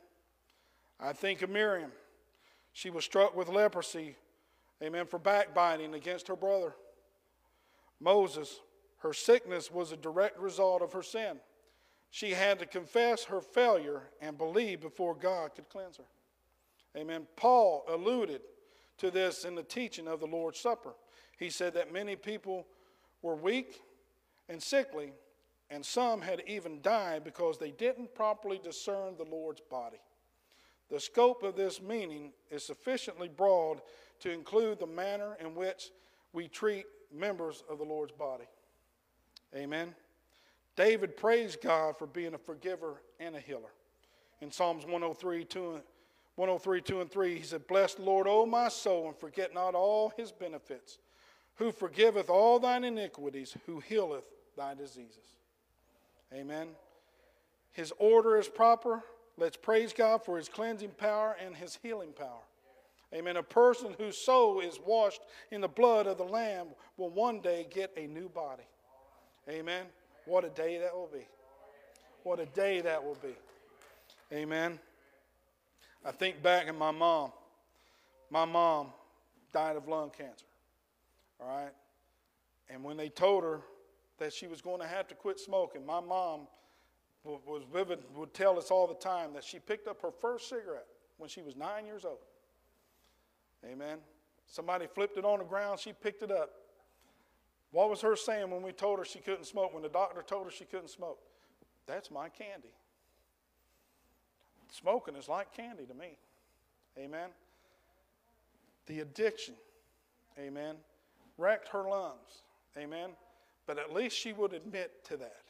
I 1.00 1.14
think 1.14 1.42
of 1.42 1.50
Miriam. 1.50 1.92
She 2.74 2.90
was 2.90 3.06
struck 3.06 3.36
with 3.36 3.48
leprosy, 3.48 4.16
amen, 4.84 5.06
for 5.08 5.20
backbiting 5.20 5.94
against 5.94 6.28
her 6.28 6.36
brother. 6.36 6.76
Moses, 8.00 8.60
her 9.00 9.14
sickness 9.14 9.72
was 9.72 9.92
a 9.92 9.98
direct 9.98 10.40
result 10.40 10.82
of 10.82 10.94
her 10.94 11.04
sin. 11.04 11.40
She 12.12 12.32
had 12.32 12.60
to 12.60 12.66
confess 12.66 13.26
her 13.26 13.42
failure 13.42 14.04
and 14.22 14.38
believe 14.38 14.82
before 14.82 15.16
God 15.16 15.56
could 15.56 15.70
cleanse 15.70 15.98
her. 15.98 16.06
Amen. 16.98 17.28
Paul 17.36 17.86
alluded 17.88 18.42
to 18.98 19.12
this 19.12 19.46
in 19.46 19.56
the 19.56 19.64
teaching 19.64 20.08
of 20.08 20.20
the 20.20 20.28
Lord's 20.28 20.60
Supper. 20.60 20.94
He 21.38 21.50
said 21.50 21.74
that 21.76 21.94
many 21.94 22.16
people 22.16 22.66
were 23.22 23.36
weak 23.36 23.82
and 24.50 24.62
sickly, 24.62 25.14
and 25.70 25.86
some 25.86 26.22
had 26.22 26.42
even 26.48 26.82
died 26.82 27.24
because 27.24 27.58
they 27.58 27.72
didn't 27.72 28.16
properly 28.16 28.60
discern 28.62 29.16
the 29.18 29.24
Lord's 29.24 29.62
body. 29.62 30.00
The 30.90 31.00
scope 31.00 31.44
of 31.44 31.56
this 31.56 31.82
meaning 31.82 32.32
is 32.50 32.64
sufficiently 32.64 33.30
broad 33.30 33.82
to 34.22 34.32
include 34.32 34.80
the 34.80 34.88
manner 34.88 35.38
in 35.40 35.56
which 35.56 35.92
we 36.34 36.48
treat 36.48 36.86
members 37.14 37.64
of 37.70 37.78
the 37.78 37.84
Lord's 37.84 38.12
body. 38.12 38.46
Amen. 39.56 39.96
David 40.76 41.18
praised 41.18 41.62
God 41.62 41.98
for 41.98 42.08
being 42.08 42.34
a 42.34 42.38
forgiver 42.38 43.02
and 43.20 43.36
a 43.36 43.40
healer. 43.40 43.74
In 44.42 44.52
Psalms 44.52 44.84
103, 44.86 45.44
2, 45.44 45.82
103, 46.36 46.82
2 46.82 47.02
and 47.02 47.12
3, 47.12 47.38
he 47.38 47.44
said, 47.44 47.68
Bless 47.68 48.00
Lord, 48.00 48.28
O 48.28 48.46
my 48.46 48.70
soul, 48.70 49.08
and 49.08 49.18
forget 49.18 49.54
not 49.54 49.76
all 49.76 50.14
his 50.16 50.32
benefits, 50.32 50.98
who 51.56 51.72
forgiveth 51.72 52.30
all 52.30 52.60
thine 52.60 52.84
iniquities, 52.84 53.58
who 53.66 53.80
healeth 53.80 54.24
thy 54.56 54.74
diseases. 54.74 55.36
Amen. 56.34 56.70
His 57.72 57.92
order 57.98 58.38
is 58.38 58.48
proper. 58.48 59.04
Let's 59.40 59.58
praise 59.58 59.94
God 59.94 60.24
for 60.24 60.38
his 60.38 60.50
cleansing 60.50 60.92
power 60.98 61.36
and 61.44 61.56
his 61.56 61.80
healing 61.82 62.12
power. 62.12 62.44
Amen. 63.14 63.38
A 63.38 63.44
person 63.44 63.96
whose 63.98 64.18
soul 64.18 64.60
is 64.60 64.80
washed 64.86 65.22
in 65.52 65.62
the 65.62 65.68
blood 65.68 66.08
of 66.08 66.18
the 66.18 66.26
Lamb 66.26 66.68
will 66.98 67.10
one 67.10 67.40
day 67.40 67.66
get 67.74 67.92
a 67.98 68.06
new 68.06 68.28
body. 68.30 68.64
Amen. 69.48 69.86
What 70.26 70.44
a 70.44 70.50
day 70.50 70.78
that 70.80 70.94
will 70.94 71.10
be. 71.12 71.26
What 72.24 72.40
a 72.40 72.46
day 72.48 72.82
that 72.82 73.04
will 73.04 73.18
be. 73.24 73.34
Amen. 74.32 74.78
I 76.06 76.12
think 76.12 76.44
back 76.44 76.68
in 76.68 76.78
my 76.78 76.92
mom. 76.92 77.32
My 78.30 78.46
mom 78.46 78.88
died 79.54 79.76
of 79.76 79.88
lung 79.88 80.12
cancer. 80.12 80.46
All 81.42 81.48
right? 81.48 81.74
And 82.70 82.84
when 82.84 82.98
they 82.98 83.10
told 83.10 83.44
her 83.44 83.62
that 84.20 84.34
she 84.34 84.48
was 84.48 84.62
going 84.62 84.82
to 84.82 84.88
have 84.88 85.08
to 85.08 85.16
quit 85.16 85.40
smoking, 85.40 85.86
my 85.86 86.00
mom 86.00 86.42
was 87.24 87.64
vivid, 87.72 88.00
would 88.16 88.34
tell 88.34 88.58
us 88.58 88.72
all 88.72 88.88
the 88.88 88.96
time 88.96 89.34
that 89.34 89.44
she 89.44 89.60
picked 89.60 89.88
up 89.88 90.02
her 90.02 90.12
first 90.12 90.50
cigarette 90.50 90.88
when 91.18 91.30
she 91.30 91.42
was 91.42 91.56
nine 91.56 91.86
years 91.86 92.06
old. 92.06 92.20
Amen. 93.66 93.98
Somebody 94.48 94.88
flipped 94.88 95.18
it 95.18 95.26
on 95.26 95.40
the 95.40 95.46
ground, 95.46 95.80
she 95.80 95.94
picked 95.94 96.24
it 96.24 96.32
up. 96.32 96.50
What 97.72 97.90
was 97.90 98.02
her 98.02 98.16
saying 98.16 98.50
when 98.50 98.64
we 98.64 98.72
told 98.72 98.98
her 99.00 99.06
she 99.06 99.20
couldn't 99.20 99.46
smoke, 99.46 99.74
when 99.74 99.84
the 99.84 99.90
doctor 99.90 100.24
told 100.24 100.46
her 100.46 100.52
she 100.52 100.66
couldn't 100.66 100.90
smoke? 100.90 101.20
That's 101.86 102.10
my 102.10 102.30
candy. 102.30 102.74
Smoking 104.72 105.16
is 105.16 105.28
like 105.28 105.54
candy 105.56 105.86
to 105.86 105.94
me. 105.94 106.18
Amen. 106.98 107.30
The 108.88 109.02
addiction, 109.02 109.54
amen, 110.40 110.76
wrecked 111.38 111.68
her 111.70 111.88
lungs. 111.88 112.44
Amen. 112.78 113.12
But 113.68 113.78
at 113.78 113.94
least 113.94 114.18
she 114.18 114.34
would 114.34 114.54
admit 114.54 115.04
to 115.06 115.18
that. 115.18 115.44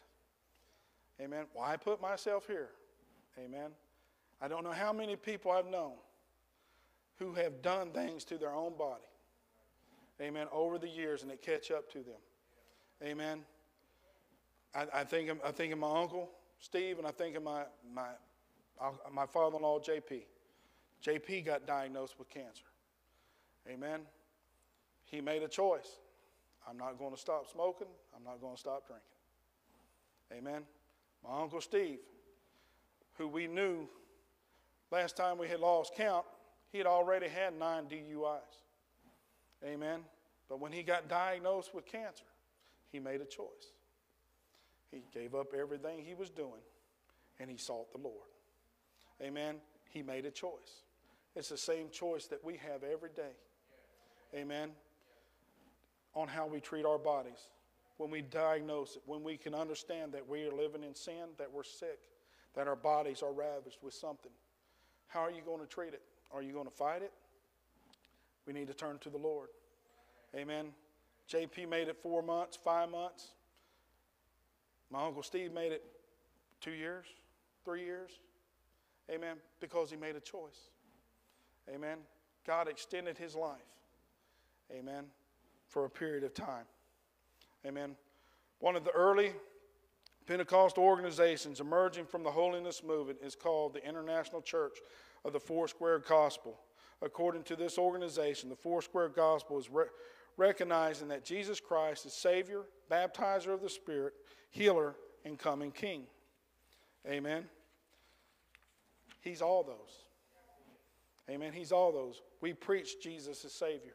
Amen. 1.22 1.46
Why 1.54 1.76
put 1.78 2.02
myself 2.02 2.48
here? 2.48 2.70
Amen. 3.38 3.72
I 4.42 4.48
don't 4.48 4.64
know 4.64 4.72
how 4.72 4.94
many 4.94 5.16
people 5.16 5.52
I've 5.52 5.68
known 5.68 5.94
who 7.18 7.34
have 7.34 7.62
done 7.62 7.92
things 7.92 8.24
to 8.26 8.38
their 8.38 8.54
own 8.54 8.78
body. 8.78 9.04
Amen. 10.22 10.48
Over 10.52 10.78
the 10.78 10.88
years 10.88 11.24
and 11.24 11.32
it 11.32 11.42
catch 11.42 11.72
up 11.72 11.92
to 11.92 12.00
them. 12.00 12.22
Amen. 13.04 13.42
I, 14.74 14.86
I 14.94 15.04
think 15.04 15.30
of, 15.30 15.40
I 15.44 15.52
think 15.52 15.74
of 15.74 15.80
my 15.80 16.00
uncle 16.00 16.30
Steve 16.60 16.98
and 16.98 17.08
I 17.08 17.12
think 17.12 17.36
of 17.36 17.44
my 17.44 17.64
my 17.94 18.10
uh, 18.80 18.92
my 19.12 19.26
father-in-law 19.26 19.80
JP. 19.80 20.24
JP 21.06 21.46
got 21.46 21.66
diagnosed 21.66 22.20
with 22.20 22.30
cancer. 22.30 22.66
Amen. 23.68 24.02
He 25.06 25.22
made 25.22 25.44
a 25.44 25.48
choice. 25.48 25.98
I'm 26.70 26.78
not 26.78 26.98
going 27.00 27.14
to 27.14 27.20
stop 27.20 27.50
smoking. 27.52 27.88
I'm 28.16 28.24
not 28.24 28.42
going 28.42 28.56
to 28.56 28.60
stop 28.60 28.86
drinking. 28.88 29.06
Amen. 30.32 30.64
My 31.24 31.42
Uncle 31.42 31.62
Steve, 31.62 32.00
who 33.18 33.28
we 33.28 33.48
knew 33.48 33.88
last 34.92 35.18
time 35.18 35.38
we 35.38 35.48
had 35.48 35.60
lost 35.60 35.94
count, 35.96 36.26
he 36.72 36.78
had 36.78 36.88
already 36.88 37.28
had 37.28 37.58
nine 37.58 37.86
DUIs. 37.86 38.40
Amen. 39.64 40.02
But 40.48 40.60
when 40.60 40.72
he 40.72 40.84
got 40.84 41.08
diagnosed 41.08 41.74
with 41.74 41.86
cancer, 41.86 42.24
he 42.92 43.00
made 43.00 43.22
a 43.22 43.26
choice. 43.26 43.74
He 44.92 45.04
gave 45.14 45.36
up 45.36 45.54
everything 45.54 46.00
he 46.04 46.16
was 46.16 46.30
doing 46.30 46.62
and 47.40 47.50
he 47.50 47.58
sought 47.58 47.92
the 47.92 48.00
Lord. 48.00 48.28
Amen. 49.22 49.56
He 49.90 50.02
made 50.02 50.26
a 50.26 50.32
choice. 50.32 50.84
It's 51.36 51.50
the 51.50 51.58
same 51.58 51.90
choice 51.90 52.28
that 52.28 52.44
we 52.44 52.58
have 52.58 52.84
every 52.84 53.12
day. 53.16 53.34
Amen. 54.36 54.72
on 56.16 56.28
how 56.28 56.48
we 56.48 56.60
treat 56.60 56.86
our 56.86 56.98
bodies, 56.98 57.40
when 58.00 58.10
we 58.10 58.22
diagnose 58.22 58.96
it, 58.96 59.02
when 59.06 59.24
we 59.24 59.36
can 59.36 59.54
understand 59.54 60.14
that 60.14 60.26
we 60.26 60.48
are 60.48 60.54
living 60.54 60.86
in 60.86 60.96
sin, 60.96 61.36
that 61.38 61.52
we're 61.52 61.64
sick, 61.64 62.00
that 62.56 62.66
our 62.66 62.76
bodies 62.78 63.22
are 63.22 63.34
ravaged 63.34 63.80
with 63.84 63.94
something. 63.94 64.32
How 65.08 65.20
are 65.20 65.30
you 65.30 65.42
going 65.46 65.60
to 65.60 65.68
treat 65.68 65.94
it? 65.94 66.02
Are 66.32 66.42
you 66.42 66.54
going 66.54 66.66
to 66.66 66.72
fight 66.72 67.02
it? 67.02 67.12
We 68.48 68.54
need 68.54 68.68
to 68.68 68.74
turn 68.74 69.00
to 69.00 69.10
the 69.10 69.18
Lord. 69.18 69.50
Amen. 70.34 70.68
JP 71.30 71.68
made 71.68 71.90
it 71.90 71.98
four 72.02 72.24
months, 72.24 72.56
five 72.56 72.90
months. 72.90 73.34
My 74.90 75.06
Uncle 75.06 75.22
Steve 75.22 75.52
made 75.52 75.74
it 75.74 75.84
two 76.62 76.72
years, 76.72 77.06
three 77.66 77.84
years. 77.84 78.12
Amen. 79.12 79.36
Because 79.60 79.92
he 79.92 79.98
made 79.98 80.16
a 80.16 80.22
choice. 80.22 80.70
Amen. 81.70 81.98
God 82.48 82.70
extended 82.70 83.18
his 83.18 83.36
life. 83.36 83.60
Amen. 84.72 85.04
For 85.68 85.84
a 85.84 85.90
period 85.90 86.24
of 86.24 86.34
time. 86.34 86.66
Amen. 87.66 87.96
One 88.60 88.76
of 88.76 88.84
the 88.84 88.92
early 88.92 89.34
Pentecostal 90.26 90.84
organizations 90.84 91.60
emerging 91.60 92.06
from 92.06 92.24
the 92.24 92.32
holiness 92.32 92.84
movement 92.84 93.20
is 93.24 93.36
called 93.36 93.74
the 93.74 93.84
International 93.84 94.42
Church 94.42 94.78
of 95.26 95.34
the 95.34 95.40
Four 95.40 95.68
Square 95.68 96.00
Gospel. 96.00 96.60
According 97.02 97.44
to 97.44 97.56
this 97.56 97.78
organization, 97.78 98.50
the 98.50 98.56
Four 98.56 98.82
Square 98.82 99.10
Gospel 99.10 99.58
is 99.58 99.70
re- 99.70 99.86
recognizing 100.38 101.08
that 101.10 101.26
Jesus 101.26 101.60
Christ 101.60 102.06
is 102.06 102.14
Savior, 102.14 102.64
baptizer 102.92 103.54
of 103.54 103.62
the 103.62 103.70
Spirit, 103.70 104.14
healer, 104.52 104.96
and 105.26 105.38
coming 105.38 105.72
King. 105.72 106.04
Amen. 107.08 107.46
He's 109.22 109.42
all 109.42 109.64
those. 109.64 110.04
Amen. 111.30 111.54
He's 111.54 111.72
all 111.72 111.92
those. 111.92 112.22
We 112.42 112.54
preach 112.54 113.02
Jesus 113.02 113.44
as 113.46 113.54
Savior. 113.54 113.94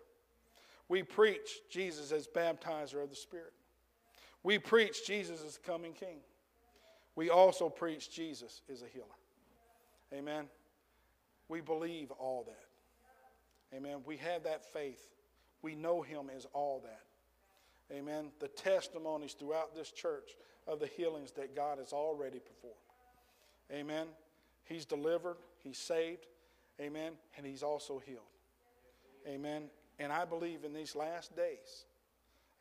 We 0.88 1.03
preach 1.03 1.61
Jesus 1.70 2.12
as 2.12 2.27
baptizer 2.27 3.03
of 3.03 3.11
the 3.11 3.16
Spirit. 3.16 3.53
We 4.42 4.59
preach 4.59 5.07
Jesus 5.07 5.42
as 5.44 5.59
coming 5.59 5.92
King. 5.92 6.18
We 7.16 7.31
also 7.31 7.68
preach 7.68 8.11
Jesus 8.11 8.61
is 8.68 8.83
a 8.83 8.87
healer. 8.87 9.07
Amen. 10.12 10.47
We 11.49 11.61
believe 11.61 12.11
all 12.12 12.44
that. 12.47 13.77
Amen. 13.77 13.99
We 14.05 14.16
have 14.18 14.44
that 14.44 14.64
faith. 14.73 15.14
We 15.62 15.75
know 15.75 16.03
Him 16.03 16.31
as 16.35 16.47
all 16.53 16.83
that. 16.85 17.94
Amen. 17.94 18.31
The 18.40 18.49
testimonies 18.49 19.35
throughout 19.35 19.75
this 19.75 19.90
church 19.90 20.33
of 20.66 20.81
the 20.81 20.87
healings 20.87 21.33
that 21.33 21.55
God 21.55 21.79
has 21.79 21.92
already 21.92 22.38
performed. 22.38 22.77
Amen. 23.73 24.07
He's 24.64 24.85
delivered, 24.85 25.37
He's 25.62 25.79
saved, 25.79 26.27
amen, 26.81 27.12
and 27.37 27.47
He's 27.47 27.62
also 27.62 27.99
healed. 27.99 28.20
Amen. 29.27 29.64
And 29.98 30.12
I 30.12 30.24
believe 30.24 30.64
in 30.64 30.72
these 30.72 30.96
last 30.96 31.37
days, 31.37 31.85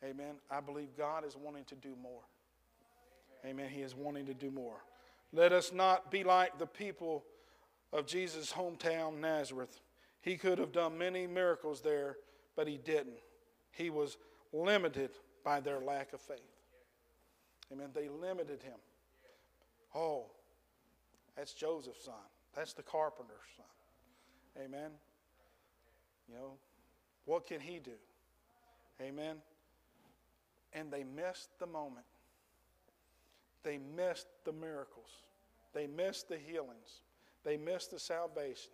amen, 0.04 0.36
I 0.50 0.60
believe 0.60 0.88
God 0.96 1.24
is 1.24 1.36
wanting 1.36 1.64
to 1.64 1.74
do 1.74 1.94
more. 2.00 2.22
Amen. 3.44 3.68
He 3.68 3.82
is 3.82 3.94
wanting 3.94 4.26
to 4.26 4.34
do 4.34 4.50
more. 4.50 4.82
Let 5.32 5.52
us 5.52 5.72
not 5.72 6.10
be 6.10 6.24
like 6.24 6.58
the 6.58 6.66
people 6.66 7.24
of 7.92 8.06
Jesus' 8.06 8.52
hometown, 8.52 9.20
Nazareth. 9.20 9.80
He 10.22 10.36
could 10.36 10.58
have 10.58 10.72
done 10.72 10.96
many 10.96 11.26
miracles 11.26 11.82
there, 11.82 12.16
but 12.56 12.66
he 12.66 12.78
didn't. 12.78 13.18
He 13.72 13.90
was 13.90 14.16
limited 14.52 15.10
by 15.44 15.60
their 15.60 15.80
lack 15.80 16.12
of 16.12 16.20
faith. 16.20 16.38
Amen. 17.72 17.88
They 17.92 18.08
limited 18.08 18.62
him. 18.62 18.78
Oh, 19.94 20.26
that's 21.36 21.52
Joseph's 21.52 22.04
son. 22.04 22.14
That's 22.54 22.72
the 22.72 22.82
carpenter's 22.82 23.36
son. 23.56 24.64
Amen. 24.64 24.90
You 26.28 26.36
know, 26.36 26.52
what 27.24 27.46
can 27.46 27.60
he 27.60 27.78
do? 27.78 27.92
Amen. 29.00 29.36
And 30.72 30.92
they 30.92 31.04
missed 31.04 31.48
the 31.58 31.66
moment. 31.66 32.06
They 33.62 33.78
missed 33.96 34.26
the 34.44 34.52
miracles. 34.52 35.08
They 35.72 35.86
missed 35.86 36.28
the 36.28 36.36
healings. 36.36 37.02
They 37.44 37.56
missed 37.56 37.90
the 37.90 37.98
salvation. 37.98 38.70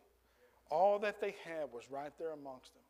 All 0.71 0.99
that 1.01 1.21
they 1.21 1.35
had 1.45 1.73
was 1.73 1.91
right 1.91 2.13
there 2.19 2.33
amongst 2.33 2.75
them. 2.75 2.83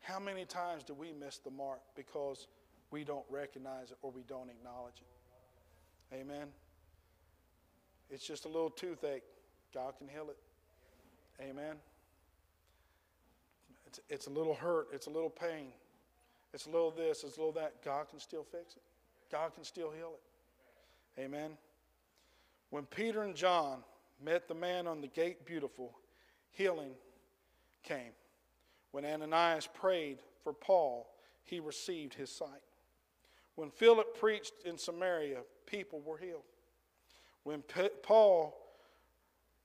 How 0.00 0.18
many 0.18 0.44
times 0.44 0.84
do 0.84 0.94
we 0.94 1.12
miss 1.12 1.38
the 1.38 1.50
mark 1.50 1.80
because 1.94 2.46
we 2.90 3.04
don't 3.04 3.26
recognize 3.28 3.90
it 3.90 3.98
or 4.02 4.10
we 4.10 4.22
don't 4.22 4.48
acknowledge 4.48 5.00
it? 5.00 6.16
Amen. 6.16 6.48
It's 8.10 8.26
just 8.26 8.44
a 8.44 8.48
little 8.48 8.70
toothache. 8.70 9.22
God 9.74 9.94
can 9.98 10.08
heal 10.08 10.28
it. 10.30 10.38
Amen. 11.42 11.76
It's, 13.88 14.00
it's 14.10 14.26
a 14.26 14.30
little 14.30 14.54
hurt. 14.54 14.88
It's 14.92 15.06
a 15.06 15.10
little 15.10 15.30
pain. 15.30 15.68
It's 16.52 16.66
a 16.66 16.70
little 16.70 16.90
this. 16.90 17.24
It's 17.24 17.38
a 17.38 17.40
little 17.40 17.54
that. 17.54 17.82
God 17.82 18.08
can 18.10 18.20
still 18.20 18.44
fix 18.44 18.76
it. 18.76 18.82
God 19.32 19.54
can 19.54 19.64
still 19.64 19.90
heal 19.90 20.12
it. 20.14 21.20
Amen. 21.22 21.52
When 22.68 22.84
Peter 22.84 23.22
and 23.22 23.34
John 23.34 23.78
met 24.22 24.46
the 24.46 24.54
man 24.54 24.86
on 24.86 25.00
the 25.00 25.06
gate 25.06 25.46
beautiful, 25.46 25.96
healing 26.50 26.90
came. 27.82 28.12
When 28.90 29.06
Ananias 29.06 29.66
prayed 29.72 30.18
for 30.44 30.52
Paul, 30.52 31.08
he 31.44 31.58
received 31.58 32.12
his 32.12 32.30
sight. 32.30 32.48
When 33.54 33.70
Philip 33.70 34.18
preached 34.18 34.52
in 34.66 34.76
Samaria, 34.76 35.38
people 35.64 36.00
were 36.00 36.18
healed. 36.18 36.42
When 37.42 37.62
P- 37.62 37.88
Paul 38.02 38.54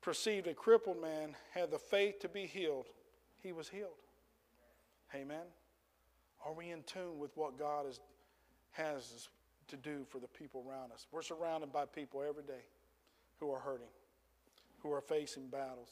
perceived 0.02 0.48
a 0.48 0.54
crippled 0.54 1.02
man 1.02 1.36
had 1.54 1.72
the 1.72 1.80
faith 1.80 2.20
to 2.22 2.30
be 2.30 2.46
healed, 2.46 2.88
he 3.42 3.52
was 3.52 3.68
healed. 3.68 4.03
Amen. 5.16 5.46
Are 6.46 6.54
we 6.54 6.72
in 6.72 6.84
tune 6.84 7.20
with 7.20 7.36
what 7.36 7.58
God 7.58 7.88
is, 7.88 8.00
has 8.72 9.30
to 9.68 9.78
do 9.78 10.06
for 10.10 10.20
the 10.20 10.28
people 10.28 10.66
around 10.68 10.92
us? 10.92 11.08
We're 11.12 11.22
surrounded 11.22 11.72
by 11.72 11.86
people 11.86 12.22
every 12.28 12.44
day 12.44 12.66
who 13.40 13.52
are 13.52 13.60
hurting, 13.60 13.88
who 14.80 14.92
are 14.92 15.02
facing 15.02 15.48
battles. 15.48 15.90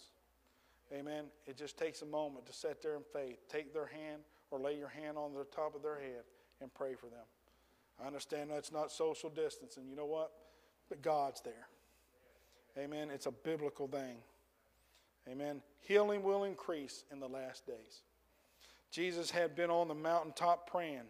Amen. 0.94 1.26
It 1.46 1.58
just 1.58 1.78
takes 1.78 2.02
a 2.02 2.06
moment 2.06 2.46
to 2.48 2.54
sit 2.54 2.82
there 2.82 2.96
in 2.96 3.04
faith, 3.14 3.40
take 3.48 3.74
their 3.74 3.86
hand 3.86 4.22
or 4.50 4.60
lay 4.60 4.78
your 4.78 4.90
hand 4.90 5.18
on 5.18 5.34
the 5.34 5.46
top 5.46 5.76
of 5.76 5.82
their 5.82 6.00
head 6.00 6.24
and 6.60 6.74
pray 6.74 6.96
for 6.96 7.08
them. 7.08 7.26
I 8.04 8.08
understand 8.08 8.50
that's 8.50 8.72
not 8.72 8.92
social 8.92 9.30
distancing. 9.30 9.88
You 9.90 9.96
know 9.96 10.06
what? 10.06 10.32
But 10.90 11.02
God's 11.02 11.42
there. 11.42 11.68
Amen. 12.78 13.10
It's 13.10 13.26
a 13.26 13.32
biblical 13.32 13.88
thing. 13.88 14.18
Amen. 15.30 15.62
Healing 15.82 16.24
will 16.24 16.44
increase 16.44 17.06
in 17.12 17.20
the 17.20 17.28
last 17.28 17.66
days. 17.66 18.02
Jesus 18.92 19.32
had 19.32 19.56
been 19.56 19.70
on 19.70 19.88
the 19.88 19.96
mountaintop 19.96 20.70
praying, 20.70 21.08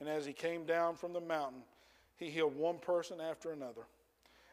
and 0.00 0.08
as 0.08 0.24
he 0.24 0.32
came 0.32 0.64
down 0.64 0.96
from 0.96 1.12
the 1.12 1.20
mountain, 1.20 1.62
he 2.16 2.30
healed 2.30 2.56
one 2.56 2.78
person 2.78 3.20
after 3.20 3.52
another. 3.52 3.82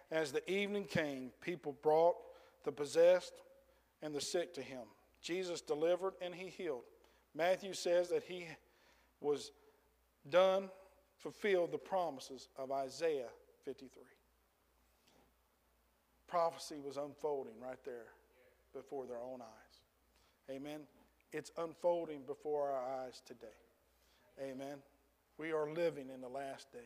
As 0.10 0.32
the 0.32 0.50
evening 0.52 0.86
came, 0.86 1.32
people 1.42 1.78
brought 1.82 2.16
the 2.66 2.72
possessed 2.72 3.34
and 4.02 4.14
the 4.14 4.22
sick 4.22 4.54
to 4.56 4.62
him. 4.62 4.82
Jesus 5.22 5.62
delivered 5.62 6.16
and 6.22 6.34
he 6.34 6.48
healed. 6.48 6.84
Matthew 7.36 7.74
says 7.74 8.10
that 8.10 8.24
he 8.24 8.48
was 9.22 9.52
done, 10.30 10.70
fulfilled 11.18 11.72
the 11.72 11.78
promises 11.78 12.50
of 12.58 12.72
Isaiah 12.72 13.30
53 13.64 14.02
prophecy 16.32 16.78
was 16.84 16.96
unfolding 16.96 17.60
right 17.62 17.84
there 17.84 18.08
before 18.74 19.06
their 19.06 19.18
own 19.18 19.42
eyes. 19.42 19.82
Amen. 20.50 20.80
It's 21.32 21.52
unfolding 21.58 22.22
before 22.28 22.70
our 22.70 23.06
eyes 23.06 23.22
today. 23.26 23.48
Amen. 24.42 24.78
We 25.38 25.52
are 25.52 25.72
living 25.72 26.10
in 26.14 26.22
the 26.22 26.28
last 26.28 26.72
days. 26.72 26.82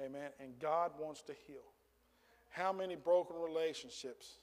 Amen. 0.00 0.30
And 0.40 0.58
God 0.58 0.92
wants 0.98 1.22
to 1.22 1.34
heal. 1.46 1.62
How 2.50 2.72
many 2.72 2.96
broken 2.96 3.36
relationships, 3.36 4.38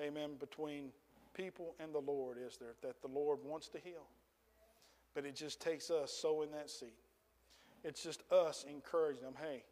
amen, 0.00 0.32
between 0.40 0.90
people 1.34 1.74
and 1.78 1.94
the 1.94 2.00
Lord 2.00 2.38
is 2.44 2.56
there 2.56 2.74
that 2.82 3.00
the 3.02 3.08
Lord 3.08 3.38
wants 3.44 3.68
to 3.68 3.78
heal? 3.78 4.06
But 5.14 5.24
it 5.24 5.34
just 5.34 5.60
takes 5.60 5.90
us 5.90 6.12
sowing 6.12 6.50
that 6.52 6.70
seed. 6.70 6.88
It's 7.84 8.02
just 8.02 8.22
us 8.32 8.64
encouraging 8.68 9.22
them 9.22 9.34
hey, 9.40 9.62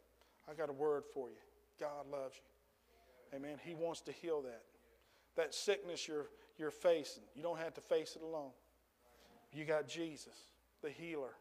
I 0.49 0.53
got 0.53 0.69
a 0.69 0.73
word 0.73 1.03
for 1.13 1.29
you. 1.29 1.35
God 1.79 2.09
loves 2.11 2.35
you. 2.35 3.37
Amen. 3.37 3.57
He 3.63 3.73
wants 3.73 4.01
to 4.01 4.11
heal 4.11 4.41
that. 4.43 4.63
That 5.35 5.53
sickness 5.53 6.07
you're, 6.07 6.27
you're 6.57 6.71
facing, 6.71 7.23
you 7.35 7.43
don't 7.43 7.59
have 7.59 7.73
to 7.73 7.81
face 7.81 8.15
it 8.15 8.21
alone. 8.21 8.51
You 9.55 9.63
got 9.63 9.87
Jesus, 9.87 10.35
the 10.81 10.89
healer. 10.89 11.33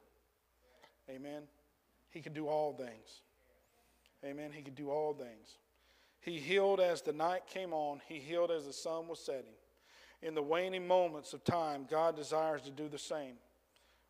Amen. 1.11 1.43
He 2.11 2.21
can 2.21 2.33
do 2.33 2.47
all 2.47 2.73
things. 2.73 3.23
Amen. 4.25 4.51
He 4.53 4.63
can 4.63 4.75
do 4.75 4.89
all 4.89 5.13
things. 5.13 5.59
He 6.21 6.39
healed 6.39 6.81
as 6.81 7.03
the 7.03 7.13
night 7.13 7.43
came 7.47 7.73
on, 7.73 8.01
He 8.09 8.19
healed 8.19 8.51
as 8.51 8.67
the 8.67 8.73
sun 8.73 9.09
was 9.09 9.19
setting. 9.19 9.57
In 10.23 10.35
the 10.35 10.43
waning 10.43 10.87
moments 10.87 11.35
of 11.35 11.45
time, 11.45 11.87
God 11.91 12.17
desires 12.17 12.63
to 12.63 12.71
do 12.71 12.89
the 12.89 12.99
same. 12.99 13.35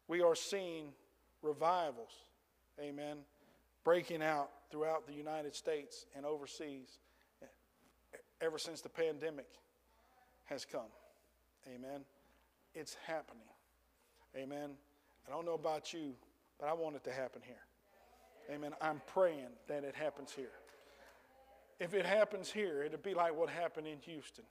We 0.06 0.20
are 0.22 0.36
seeing 0.36 0.92
revivals, 1.42 2.12
amen, 2.78 3.16
breaking 3.84 4.22
out 4.22 4.50
throughout 4.70 5.06
the 5.06 5.14
United 5.14 5.56
States 5.56 6.06
and 6.14 6.24
overseas 6.26 6.98
ever 8.40 8.58
since 8.58 8.80
the 8.80 8.88
pandemic 8.88 9.48
has 10.44 10.64
come. 10.64 10.92
Amen. 11.74 12.02
It's 12.74 12.96
happening. 13.06 13.53
Amen. 14.36 14.70
I 15.26 15.30
don't 15.30 15.44
know 15.44 15.54
about 15.54 15.92
you, 15.92 16.12
but 16.58 16.68
I 16.68 16.72
want 16.72 16.96
it 16.96 17.04
to 17.04 17.12
happen 17.12 17.40
here. 17.44 18.54
Amen. 18.54 18.72
I'm 18.80 19.00
praying 19.06 19.48
that 19.68 19.84
it 19.84 19.94
happens 19.94 20.32
here. 20.32 20.52
If 21.80 21.94
it 21.94 22.06
happens 22.06 22.50
here, 22.50 22.82
it'll 22.82 22.98
be 22.98 23.14
like 23.14 23.36
what 23.36 23.48
happened 23.48 23.86
in 23.86 23.98
Houston 24.00 24.44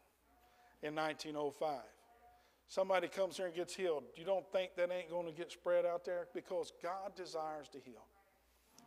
in 0.81 0.95
1905. 0.95 1.81
Somebody 2.67 3.07
comes 3.07 3.37
here 3.37 3.45
and 3.45 3.55
gets 3.55 3.75
healed. 3.75 4.03
You 4.15 4.25
don't 4.25 4.45
think 4.51 4.75
that 4.77 4.91
ain't 4.91 5.09
going 5.09 5.27
to 5.27 5.31
get 5.31 5.51
spread 5.51 5.85
out 5.85 6.05
there? 6.05 6.27
Because 6.33 6.73
God 6.81 7.15
desires 7.15 7.67
to 7.69 7.79
heal. 7.79 8.05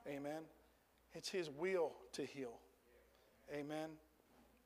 Amen. 0.09 0.42
It's 1.14 1.28
His 1.28 1.50
will 1.50 1.92
to 2.12 2.24
heal. 2.24 2.59
Amen. 3.54 3.90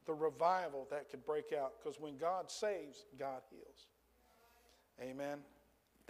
The 0.06 0.14
revival 0.14 0.86
that 0.90 1.10
could 1.10 1.24
break 1.24 1.52
out. 1.52 1.74
Because 1.78 2.00
when 2.00 2.16
God 2.16 2.50
saves, 2.50 3.04
God 3.18 3.42
heals. 3.50 3.86
Amen. 5.00 5.38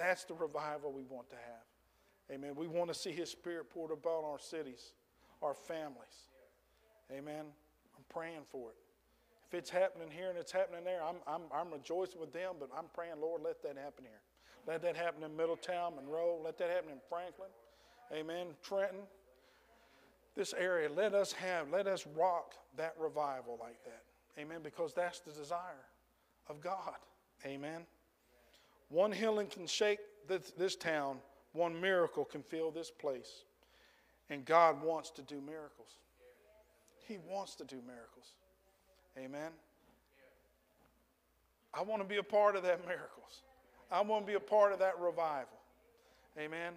That's 0.01 0.25
the 0.25 0.33
revival 0.33 0.93
we 0.93 1.03
want 1.03 1.29
to 1.29 1.37
have. 1.37 2.35
Amen. 2.35 2.55
We 2.57 2.67
want 2.67 2.89
to 2.89 2.95
see 2.95 3.13
His 3.13 3.29
Spirit 3.29 3.69
poured 3.69 3.93
upon 3.93 4.25
our 4.25 4.39
cities, 4.39 4.95
our 5.43 5.53
families. 5.53 6.31
Amen. 7.13 7.45
I'm 7.45 8.05
praying 8.09 8.45
for 8.51 8.71
it. 8.71 8.77
If 9.47 9.59
it's 9.59 9.69
happening 9.69 10.09
here 10.11 10.31
and 10.31 10.39
it's 10.39 10.53
happening 10.53 10.85
there, 10.85 11.03
I'm, 11.03 11.17
I'm, 11.27 11.43
I'm 11.53 11.71
rejoicing 11.71 12.19
with 12.19 12.33
them, 12.33 12.55
but 12.59 12.71
I'm 12.75 12.87
praying, 12.95 13.21
Lord, 13.21 13.43
let 13.45 13.63
that 13.63 13.77
happen 13.77 14.05
here. 14.05 14.23
Let 14.67 14.81
that 14.83 14.97
happen 14.97 15.23
in 15.23 15.37
Middletown, 15.37 15.97
Monroe. 15.97 16.41
Let 16.43 16.57
that 16.59 16.71
happen 16.71 16.93
in 16.93 17.01
Franklin. 17.07 17.51
Amen. 18.11 18.47
Trenton. 18.63 19.01
This 20.35 20.55
area, 20.55 20.89
let 20.89 21.13
us 21.13 21.33
have, 21.33 21.69
let 21.71 21.87
us 21.87 22.07
rock 22.17 22.55
that 22.79 22.95
revival 22.99 23.59
like 23.61 23.85
that. 23.85 24.05
Amen. 24.41 24.61
Because 24.63 24.95
that's 24.95 25.21
the 25.21 25.33
desire 25.33 25.85
of 26.49 26.63
God. 26.63 26.95
Amen. 27.45 27.83
One 28.91 29.13
healing 29.13 29.47
can 29.47 29.67
shake 29.67 30.01
this, 30.29 30.53
this 30.59 30.77
town, 30.77 31.19
one 31.53 31.81
miracle 31.81 32.25
can 32.25 32.43
fill 32.43 32.71
this 32.71 32.91
place. 32.91 33.45
And 34.29 34.45
God 34.45 34.83
wants 34.83 35.11
to 35.13 35.23
do 35.23 35.41
miracles. 35.41 35.97
He 37.07 37.19
wants 37.29 37.55
to 37.57 37.65
do 37.65 37.77
miracles. 37.87 38.35
Amen. 39.19 39.51
I 41.73 41.83
want 41.83 42.03
to 42.03 42.09
be 42.09 42.17
a 42.17 42.23
part 42.23 42.57
of 42.57 42.63
that 42.65 42.87
miracles. 42.87 43.43
I 43.91 44.01
want 44.03 44.27
to 44.27 44.31
be 44.31 44.37
a 44.37 44.41
part 44.41 44.73
of 44.73 44.79
that 44.81 44.99
revival. 45.01 45.59
Amen. 46.39 46.73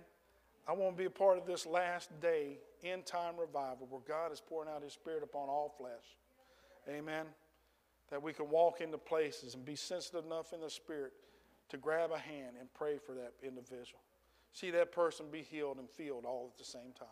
I 0.68 0.74
want 0.74 0.96
to 0.96 0.98
be 0.98 1.06
a 1.06 1.12
part 1.12 1.38
of 1.38 1.46
this 1.46 1.66
last 1.66 2.10
day 2.22 2.58
end 2.84 3.06
time 3.06 3.36
revival 3.40 3.88
where 3.90 4.02
God 4.08 4.32
is 4.32 4.42
pouring 4.42 4.70
out 4.70 4.84
His 4.84 4.94
Spirit 4.94 5.24
upon 5.24 5.50
all 5.50 5.74
flesh. 5.78 6.18
Amen. 6.90 7.26
That 8.10 8.22
we 8.22 8.34
can 8.34 8.50
walk 8.50 8.82
into 8.82 8.98
places 8.98 9.56
and 9.56 9.66
be 9.66 9.76
sensitive 9.76 10.26
enough 10.26 10.54
in 10.54 10.62
the 10.62 10.70
Spirit 10.70 11.14
to 11.70 11.78
grab 11.78 12.12
a 12.12 12.18
hand 12.18 12.56
and 12.60 12.72
pray 12.74 12.98
for 12.98 13.14
that 13.14 13.34
individual. 13.42 14.02
See 14.54 14.72
that 14.72 14.92
person 14.92 15.26
be 15.32 15.42
healed 15.42 15.78
and 15.78 15.90
filled 15.90 16.26
all 16.26 16.50
at 16.52 16.58
the 16.58 16.66
same 16.66 16.94
time. 16.98 17.08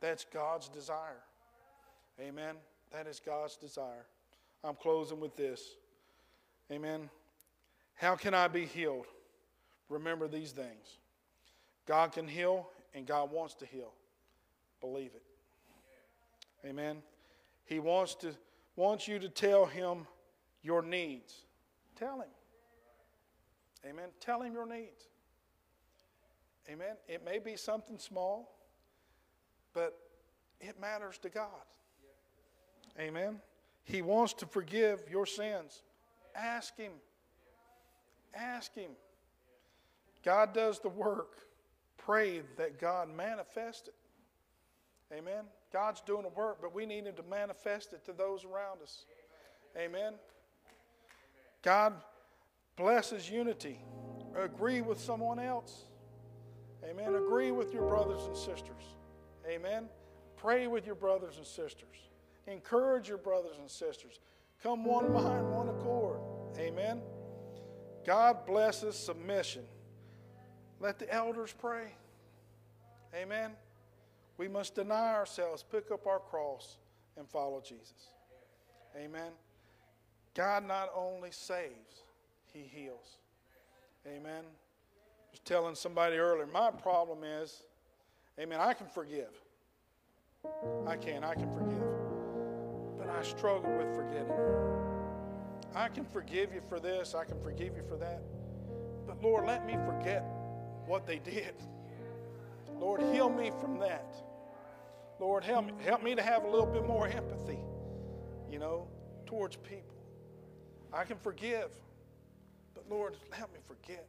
That's 0.00 0.26
God's 0.32 0.68
desire. 0.68 1.22
Amen. 2.20 2.56
That 2.92 3.06
is 3.06 3.20
God's 3.24 3.56
desire. 3.56 4.06
I'm 4.62 4.74
closing 4.74 5.20
with 5.20 5.36
this. 5.36 5.62
Amen. 6.70 7.08
How 7.94 8.16
can 8.16 8.34
I 8.34 8.48
be 8.48 8.66
healed? 8.66 9.06
Remember 9.88 10.28
these 10.28 10.52
things 10.52 10.98
God 11.86 12.12
can 12.12 12.26
heal, 12.26 12.68
and 12.94 13.06
God 13.06 13.30
wants 13.30 13.54
to 13.54 13.66
heal. 13.66 13.92
Believe 14.80 15.12
it. 15.14 15.22
Amen. 16.66 17.02
He 17.64 17.78
wants 17.78 18.14
to 18.16 18.32
wants 18.74 19.08
you 19.08 19.18
to 19.18 19.28
tell 19.28 19.64
him 19.64 20.06
your 20.62 20.82
needs. 20.82 21.44
Tell 21.98 22.20
him. 22.20 22.28
Amen. 23.84 24.08
Tell 24.20 24.42
him 24.42 24.52
your 24.52 24.66
needs. 24.66 25.08
Amen. 26.68 26.96
It 27.08 27.24
may 27.24 27.38
be 27.38 27.56
something 27.56 27.98
small, 27.98 28.56
but 29.72 29.96
it 30.60 30.80
matters 30.80 31.18
to 31.18 31.28
God. 31.28 31.50
Amen. 32.98 33.40
He 33.84 34.02
wants 34.02 34.32
to 34.34 34.46
forgive 34.46 35.02
your 35.10 35.26
sins. 35.26 35.82
Ask 36.34 36.76
Him. 36.76 36.92
Ask 38.34 38.74
Him. 38.74 38.90
God 40.24 40.52
does 40.52 40.80
the 40.80 40.88
work. 40.88 41.38
Pray 41.98 42.42
that 42.56 42.80
God 42.80 43.08
manifest 43.14 43.88
it. 43.88 43.94
Amen. 45.14 45.44
God's 45.72 46.00
doing 46.00 46.22
the 46.22 46.28
work, 46.28 46.58
but 46.60 46.74
we 46.74 46.84
need 46.84 47.06
Him 47.06 47.14
to 47.14 47.22
manifest 47.22 47.92
it 47.92 48.04
to 48.06 48.12
those 48.12 48.44
around 48.44 48.82
us. 48.82 49.04
Amen. 49.76 50.14
God 51.62 51.94
blesses 52.76 53.28
unity. 53.30 53.78
Agree 54.36 54.82
with 54.82 55.00
someone 55.00 55.38
else. 55.38 55.84
Amen. 56.88 57.14
Agree 57.14 57.50
with 57.50 57.72
your 57.72 57.88
brothers 57.88 58.26
and 58.26 58.36
sisters. 58.36 58.96
Amen. 59.48 59.88
Pray 60.36 60.66
with 60.66 60.86
your 60.86 60.94
brothers 60.94 61.38
and 61.38 61.46
sisters. 61.46 61.96
Encourage 62.46 63.08
your 63.08 63.18
brothers 63.18 63.56
and 63.58 63.70
sisters. 63.70 64.20
Come 64.62 64.84
one 64.84 65.12
mind, 65.12 65.50
one 65.50 65.68
accord. 65.68 66.20
Amen. 66.58 67.00
God 68.04 68.46
blesses 68.46 68.96
submission. 68.96 69.64
Let 70.78 70.98
the 70.98 71.12
elders 71.12 71.54
pray. 71.58 71.94
Amen. 73.14 73.52
We 74.38 74.48
must 74.48 74.74
deny 74.74 75.14
ourselves, 75.14 75.64
pick 75.70 75.90
up 75.90 76.06
our 76.06 76.18
cross, 76.18 76.76
and 77.16 77.28
follow 77.28 77.60
Jesus. 77.60 78.10
Amen. 78.96 79.32
God 80.34 80.66
not 80.66 80.90
only 80.94 81.30
saves, 81.30 82.04
He 82.56 82.80
heals. 82.80 83.18
Amen. 84.06 84.42
I 84.44 85.30
was 85.30 85.40
telling 85.44 85.74
somebody 85.74 86.16
earlier, 86.16 86.46
my 86.46 86.70
problem 86.70 87.18
is, 87.22 87.64
Amen, 88.38 88.60
I 88.60 88.72
can 88.72 88.86
forgive. 88.86 89.32
I 90.86 90.96
can, 90.96 91.24
I 91.24 91.34
can 91.34 91.50
forgive. 91.50 91.84
But 92.98 93.10
I 93.10 93.22
struggle 93.22 93.70
with 93.76 93.94
forgetting. 93.94 94.32
I 95.74 95.88
can 95.88 96.04
forgive 96.04 96.54
you 96.54 96.62
for 96.66 96.80
this, 96.80 97.14
I 97.14 97.24
can 97.24 97.38
forgive 97.42 97.76
you 97.76 97.82
for 97.88 97.96
that. 97.96 98.22
But 99.06 99.22
Lord, 99.22 99.46
let 99.46 99.66
me 99.66 99.74
forget 99.86 100.24
what 100.86 101.06
they 101.06 101.18
did. 101.18 101.54
Lord, 102.78 103.02
heal 103.12 103.28
me 103.28 103.50
from 103.60 103.78
that. 103.80 104.14
Lord, 105.18 105.44
help 105.44 105.66
me, 105.66 105.72
help 105.84 106.02
me 106.02 106.14
to 106.14 106.22
have 106.22 106.44
a 106.44 106.48
little 106.48 106.66
bit 106.66 106.86
more 106.86 107.06
empathy, 107.06 107.58
you 108.50 108.58
know, 108.58 108.86
towards 109.26 109.56
people. 109.56 109.96
I 110.92 111.04
can 111.04 111.16
forgive, 111.18 111.70
but 112.76 112.84
Lord, 112.94 113.16
help 113.30 113.52
me 113.52 113.60
forget. 113.66 114.06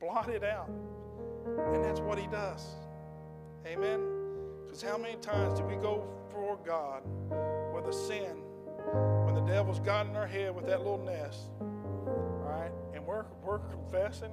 Blot 0.00 0.28
it 0.30 0.42
out. 0.42 0.70
And 1.72 1.84
that's 1.84 2.00
what 2.00 2.18
He 2.18 2.26
does. 2.26 2.66
Amen. 3.66 4.00
Because 4.64 4.82
how 4.82 4.96
many 4.96 5.16
times 5.16 5.58
do 5.58 5.64
we 5.64 5.76
go 5.76 6.08
for 6.30 6.58
God 6.64 7.02
with 7.74 7.86
a 7.86 7.92
sin 7.92 8.36
when 9.24 9.34
the 9.34 9.42
devil's 9.42 9.80
got 9.80 10.06
in 10.06 10.16
our 10.16 10.26
head 10.26 10.54
with 10.54 10.66
that 10.66 10.78
little 10.78 11.04
nest, 11.04 11.50
right? 11.60 12.70
And 12.94 13.06
we're, 13.06 13.26
we're 13.44 13.58
confessing 13.58 14.32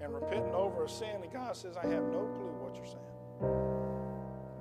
and 0.00 0.12
repenting 0.12 0.54
over 0.54 0.84
a 0.84 0.88
sin, 0.88 1.22
and 1.22 1.32
God 1.32 1.56
says, 1.56 1.76
I 1.76 1.86
have 1.86 2.02
no 2.04 2.26
clue 2.36 2.52
what 2.60 2.74
you're 2.74 2.84
saying. 2.84 2.98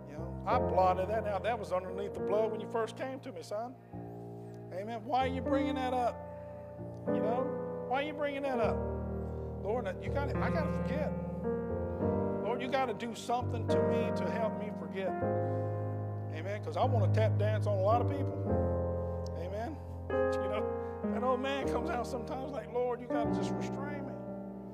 You 0.09 0.17
know, 0.17 0.43
I 0.45 0.59
blotted 0.59 1.09
that 1.09 1.27
out. 1.27 1.43
That 1.43 1.59
was 1.59 1.71
underneath 1.71 2.13
the 2.13 2.21
blood 2.21 2.51
when 2.51 2.61
you 2.61 2.67
first 2.71 2.95
came 2.97 3.19
to 3.21 3.31
me, 3.31 3.41
son. 3.41 3.73
Amen. 4.73 5.01
Why 5.03 5.25
are 5.25 5.27
you 5.27 5.41
bringing 5.41 5.75
that 5.75 5.93
up? 5.93 6.15
You 7.07 7.19
know, 7.19 7.64
why 7.87 8.01
are 8.01 8.03
you 8.03 8.13
bringing 8.13 8.43
that 8.43 8.59
up? 8.59 8.77
Lord, 9.63 9.87
you 10.01 10.09
got 10.11 10.35
I 10.35 10.49
got 10.49 10.65
to 10.65 10.83
forget. 10.83 11.11
Lord, 12.43 12.61
you 12.61 12.67
got 12.67 12.85
to 12.85 12.93
do 12.93 13.15
something 13.15 13.67
to 13.67 13.81
me 13.83 14.11
to 14.15 14.31
help 14.31 14.59
me 14.59 14.69
forget. 14.79 15.09
Amen. 16.35 16.59
Because 16.59 16.77
I 16.77 16.85
want 16.85 17.11
to 17.11 17.19
tap 17.19 17.37
dance 17.37 17.65
on 17.65 17.77
a 17.77 17.81
lot 17.81 18.01
of 18.01 18.09
people. 18.09 19.35
Amen. 19.39 19.75
You 20.41 20.49
know, 20.49 20.65
that 21.13 21.23
old 21.23 21.41
man 21.41 21.67
comes 21.67 21.89
out 21.89 22.05
sometimes 22.07 22.51
like, 22.51 22.71
Lord, 22.73 23.01
you 23.01 23.07
got 23.07 23.33
to 23.33 23.39
just 23.39 23.51
restrain 23.51 24.05
me. 24.05 24.13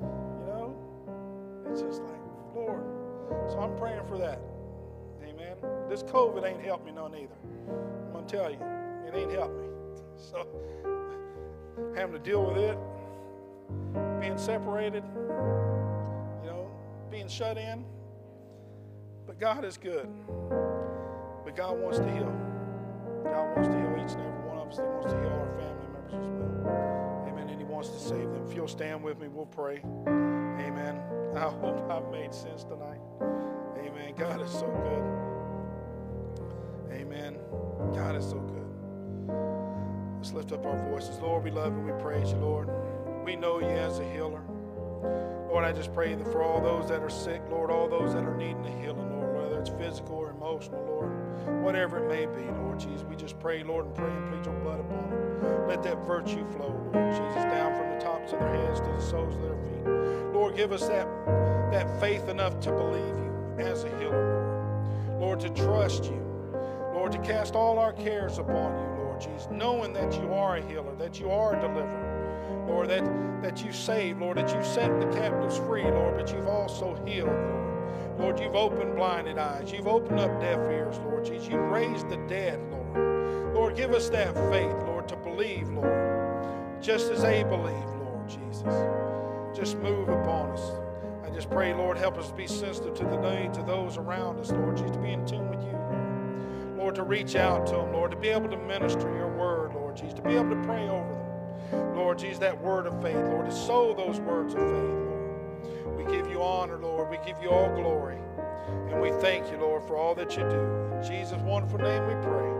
You 0.01 0.45
know, 0.45 0.75
it's 1.69 1.81
just 1.81 2.01
like, 2.03 2.19
Lord. 2.53 2.83
So 3.49 3.59
I'm 3.59 3.75
praying 3.77 4.05
for 4.07 4.17
that. 4.17 4.39
Amen. 5.23 5.55
This 5.89 6.03
COVID 6.03 6.45
ain't 6.45 6.61
helped 6.61 6.85
me 6.85 6.91
none 6.91 7.15
either. 7.15 7.35
I'm 8.05 8.13
going 8.13 8.25
to 8.25 8.37
tell 8.37 8.51
you, 8.51 8.57
it 9.07 9.15
ain't 9.15 9.31
helped 9.31 9.57
me. 9.59 9.67
So 10.17 10.45
having 11.95 12.13
to 12.13 12.19
deal 12.19 12.45
with 12.45 12.57
it, 12.57 12.77
being 14.19 14.37
separated, 14.37 15.03
you 16.43 16.47
know, 16.49 16.71
being 17.09 17.27
shut 17.27 17.57
in. 17.57 17.85
But 19.25 19.39
God 19.39 19.65
is 19.65 19.77
good. 19.77 20.09
But 21.43 21.55
God 21.55 21.79
wants 21.79 21.99
to 21.99 22.11
heal. 22.11 22.33
God 23.23 23.55
wants 23.55 23.67
to 23.67 23.75
heal 23.75 23.93
each 23.93 24.13
and 24.13 24.21
every 24.21 24.43
one 24.47 24.57
of 24.57 24.67
us. 24.69 24.77
He 24.77 24.83
wants 24.83 25.11
to 25.11 25.19
heal 25.19 25.29
our 25.29 25.51
family 25.57 25.87
members 25.93 26.13
as 26.13 26.27
well. 26.27 27.25
Amen. 27.27 27.49
And 27.49 27.59
He 27.59 27.65
wants 27.65 27.89
to 27.89 27.99
save 27.99 28.31
them. 28.31 28.45
If 28.47 28.55
you'll 28.55 28.67
stand 28.67 29.03
with 29.03 29.19
me, 29.19 29.27
we'll 29.27 29.45
pray. 29.45 29.81
Amen. 30.07 31.01
I 31.35 31.49
hope 31.49 31.89
I've 31.89 32.11
made 32.11 32.33
sense 32.33 32.63
tonight. 32.63 32.99
Amen. 33.77 34.13
God 34.17 34.41
is 34.41 34.51
so 34.51 34.67
good. 34.67 35.31
Amen. 36.93 37.37
God 37.93 38.15
is 38.15 38.25
so 38.25 38.39
good. 38.39 38.61
Let's 40.17 40.33
lift 40.33 40.51
up 40.51 40.65
our 40.65 40.77
voices. 40.89 41.17
Lord, 41.19 41.43
we 41.43 41.51
love 41.51 41.73
you. 41.75 41.81
We 41.81 41.93
praise 42.01 42.31
you, 42.31 42.37
Lord. 42.37 42.69
We 43.23 43.35
know 43.35 43.59
you 43.59 43.67
as 43.67 43.99
a 43.99 44.11
healer. 44.11 44.41
Lord, 45.47 45.63
I 45.63 45.71
just 45.71 45.93
pray 45.93 46.15
that 46.15 46.31
for 46.31 46.43
all 46.43 46.61
those 46.61 46.89
that 46.89 47.01
are 47.01 47.09
sick, 47.09 47.41
Lord, 47.49 47.69
all 47.69 47.87
those 47.87 48.13
that 48.13 48.23
are 48.23 48.37
needing 48.37 48.65
a 48.65 48.81
healing, 48.81 49.11
Lord, 49.11 49.35
whether 49.35 49.59
it's 49.59 49.69
physical 49.69 50.15
or 50.15 50.31
emotional, 50.31 50.83
Lord, 50.85 51.61
whatever 51.61 52.03
it 52.03 52.07
may 52.07 52.25
be, 52.25 52.49
Lord 52.61 52.79
Jesus, 52.79 53.03
we 53.03 53.15
just 53.15 53.39
pray, 53.39 53.63
Lord, 53.63 53.85
and 53.85 53.95
pray 53.95 54.09
and 54.09 54.31
plead 54.31 54.45
your 54.45 54.59
blood 54.61 54.79
upon 54.79 55.09
them. 55.09 55.67
Let 55.67 55.83
that 55.83 55.97
virtue 56.07 56.45
flow, 56.53 56.69
Lord 56.93 57.11
Jesus, 57.11 57.43
down 57.43 57.75
from 57.75 57.89
the 57.93 57.99
tops 57.99 58.33
of 58.33 58.39
their 58.39 58.53
heads 58.53 58.79
to 58.79 58.87
the 58.87 59.01
soles 59.01 59.35
of 59.35 59.41
their 59.41 59.57
feet. 59.57 60.33
Lord, 60.33 60.55
give 60.55 60.71
us 60.71 60.87
that, 60.87 61.07
that 61.71 61.99
faith 61.99 62.27
enough 62.29 62.59
to 62.61 62.71
believe 62.71 63.17
you 63.17 63.55
as 63.59 63.83
a 63.83 63.89
healer, 63.99 65.11
Lord. 65.19 65.21
Lord, 65.21 65.39
to 65.41 65.49
trust 65.49 66.05
you. 66.05 66.25
Lord, 66.93 67.11
to 67.11 67.19
cast 67.19 67.55
all 67.55 67.77
our 67.77 67.93
cares 67.93 68.37
upon 68.37 68.73
you, 68.77 69.03
Lord 69.03 69.21
Jesus, 69.21 69.47
knowing 69.51 69.93
that 69.93 70.13
you 70.13 70.33
are 70.33 70.57
a 70.57 70.61
healer, 70.61 70.95
that 70.95 71.19
you 71.19 71.29
are 71.29 71.57
a 71.57 71.61
deliverer. 71.61 72.10
Lord, 72.67 72.89
that, 72.89 73.03
that 73.41 73.63
you 73.63 73.71
saved, 73.71 74.19
Lord, 74.19 74.37
that 74.37 74.53
you 74.55 74.63
set 74.63 74.99
the 74.99 75.07
captives 75.07 75.57
free, 75.57 75.83
Lord, 75.83 76.17
but 76.17 76.33
you've 76.33 76.47
also 76.47 76.95
healed, 77.05 77.29
Lord. 77.29 78.19
Lord, 78.19 78.39
you've 78.39 78.55
opened 78.55 78.95
blinded 78.95 79.37
eyes. 79.37 79.71
You've 79.71 79.87
opened 79.87 80.19
up 80.19 80.39
deaf 80.39 80.59
ears, 80.69 80.97
Lord 80.99 81.25
Jesus. 81.25 81.47
You've 81.47 81.71
raised 81.71 82.09
the 82.09 82.17
dead, 82.27 82.59
Lord. 82.69 83.55
Lord, 83.55 83.75
give 83.75 83.91
us 83.91 84.09
that 84.09 84.33
faith, 84.51 84.75
Lord, 84.85 85.07
to 85.09 85.15
believe, 85.15 85.69
Lord, 85.69 86.81
just 86.81 87.11
as 87.11 87.23
they 87.23 87.43
believe, 87.43 87.73
Lord 87.73 88.29
Jesus. 88.29 88.63
Just 89.57 89.77
move 89.79 90.09
upon 90.09 90.51
us. 90.51 90.61
I 91.25 91.29
just 91.33 91.49
pray, 91.49 91.73
Lord, 91.73 91.97
help 91.97 92.17
us 92.17 92.29
to 92.29 92.35
be 92.35 92.47
sensitive 92.47 92.93
to 92.95 93.03
the 93.03 93.17
needs 93.17 93.57
of 93.57 93.65
those 93.65 93.97
around 93.97 94.39
us, 94.39 94.51
Lord 94.51 94.77
Jesus, 94.77 94.91
to 94.95 94.99
be 94.99 95.11
in 95.11 95.25
tune 95.25 95.49
with 95.49 95.63
you, 95.63 95.71
Lord. 95.71 96.77
Lord, 96.77 96.95
to 96.95 97.03
reach 97.03 97.35
out 97.35 97.65
to 97.67 97.73
them, 97.73 97.91
Lord, 97.93 98.11
to 98.11 98.17
be 98.17 98.29
able 98.29 98.49
to 98.49 98.57
minister 98.57 99.13
your 99.15 99.35
word, 99.35 99.73
Lord 99.73 99.95
Jesus, 99.95 100.13
to 100.15 100.21
be 100.21 100.35
able 100.35 100.49
to 100.49 100.61
pray 100.63 100.87
over 100.89 101.13
them. 101.13 101.20
Lord 101.95 102.19
Jesus, 102.19 102.39
that 102.39 102.59
word 102.59 102.87
of 102.87 103.01
faith, 103.01 103.15
Lord, 103.15 103.45
to 103.45 103.51
sow 103.51 103.93
those 103.93 104.19
words 104.19 104.53
of 104.53 104.59
faith, 104.59 104.71
Lord. 104.71 105.97
We 105.97 106.03
give 106.11 106.27
you 106.29 106.41
honor, 106.41 106.77
Lord. 106.77 107.09
We 107.09 107.17
give 107.25 107.41
you 107.41 107.49
all 107.49 107.73
glory. 107.75 108.17
And 108.89 109.01
we 109.01 109.11
thank 109.21 109.49
you, 109.51 109.57
Lord, 109.57 109.83
for 109.83 109.95
all 109.95 110.15
that 110.15 110.35
you 110.35 110.43
do. 110.43 110.59
In 110.95 111.03
Jesus' 111.03 111.39
wonderful 111.41 111.79
name 111.79 112.05
we 112.07 112.13
pray. 112.21 112.51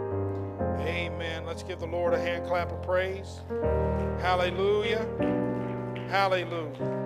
Amen. 0.87 1.45
Let's 1.45 1.63
give 1.63 1.79
the 1.79 1.87
Lord 1.87 2.13
a 2.13 2.19
hand 2.19 2.45
clap 2.45 2.71
of 2.71 2.81
praise. 2.81 3.41
Hallelujah. 4.19 5.05
Hallelujah. 6.09 7.01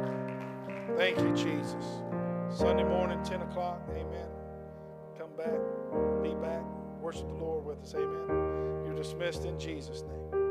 Thank 0.97 1.20
you, 1.20 1.32
Jesus. 1.36 1.86
Sunday 2.49 2.84
morning, 2.84 3.22
10 3.24 3.41
o'clock. 3.41 3.82
Amen. 3.91 4.28
Come 5.18 5.32
back. 5.36 5.60
Be 6.24 6.34
back. 6.36 6.64
Worship 7.01 7.28
the 7.28 7.34
Lord 7.34 7.66
with 7.66 7.82
us. 7.82 7.93
Amen. 7.95 8.86
You're 8.86 8.95
dismissed 8.95 9.45
in 9.45 9.60
Jesus' 9.60 10.03
name. 10.03 10.44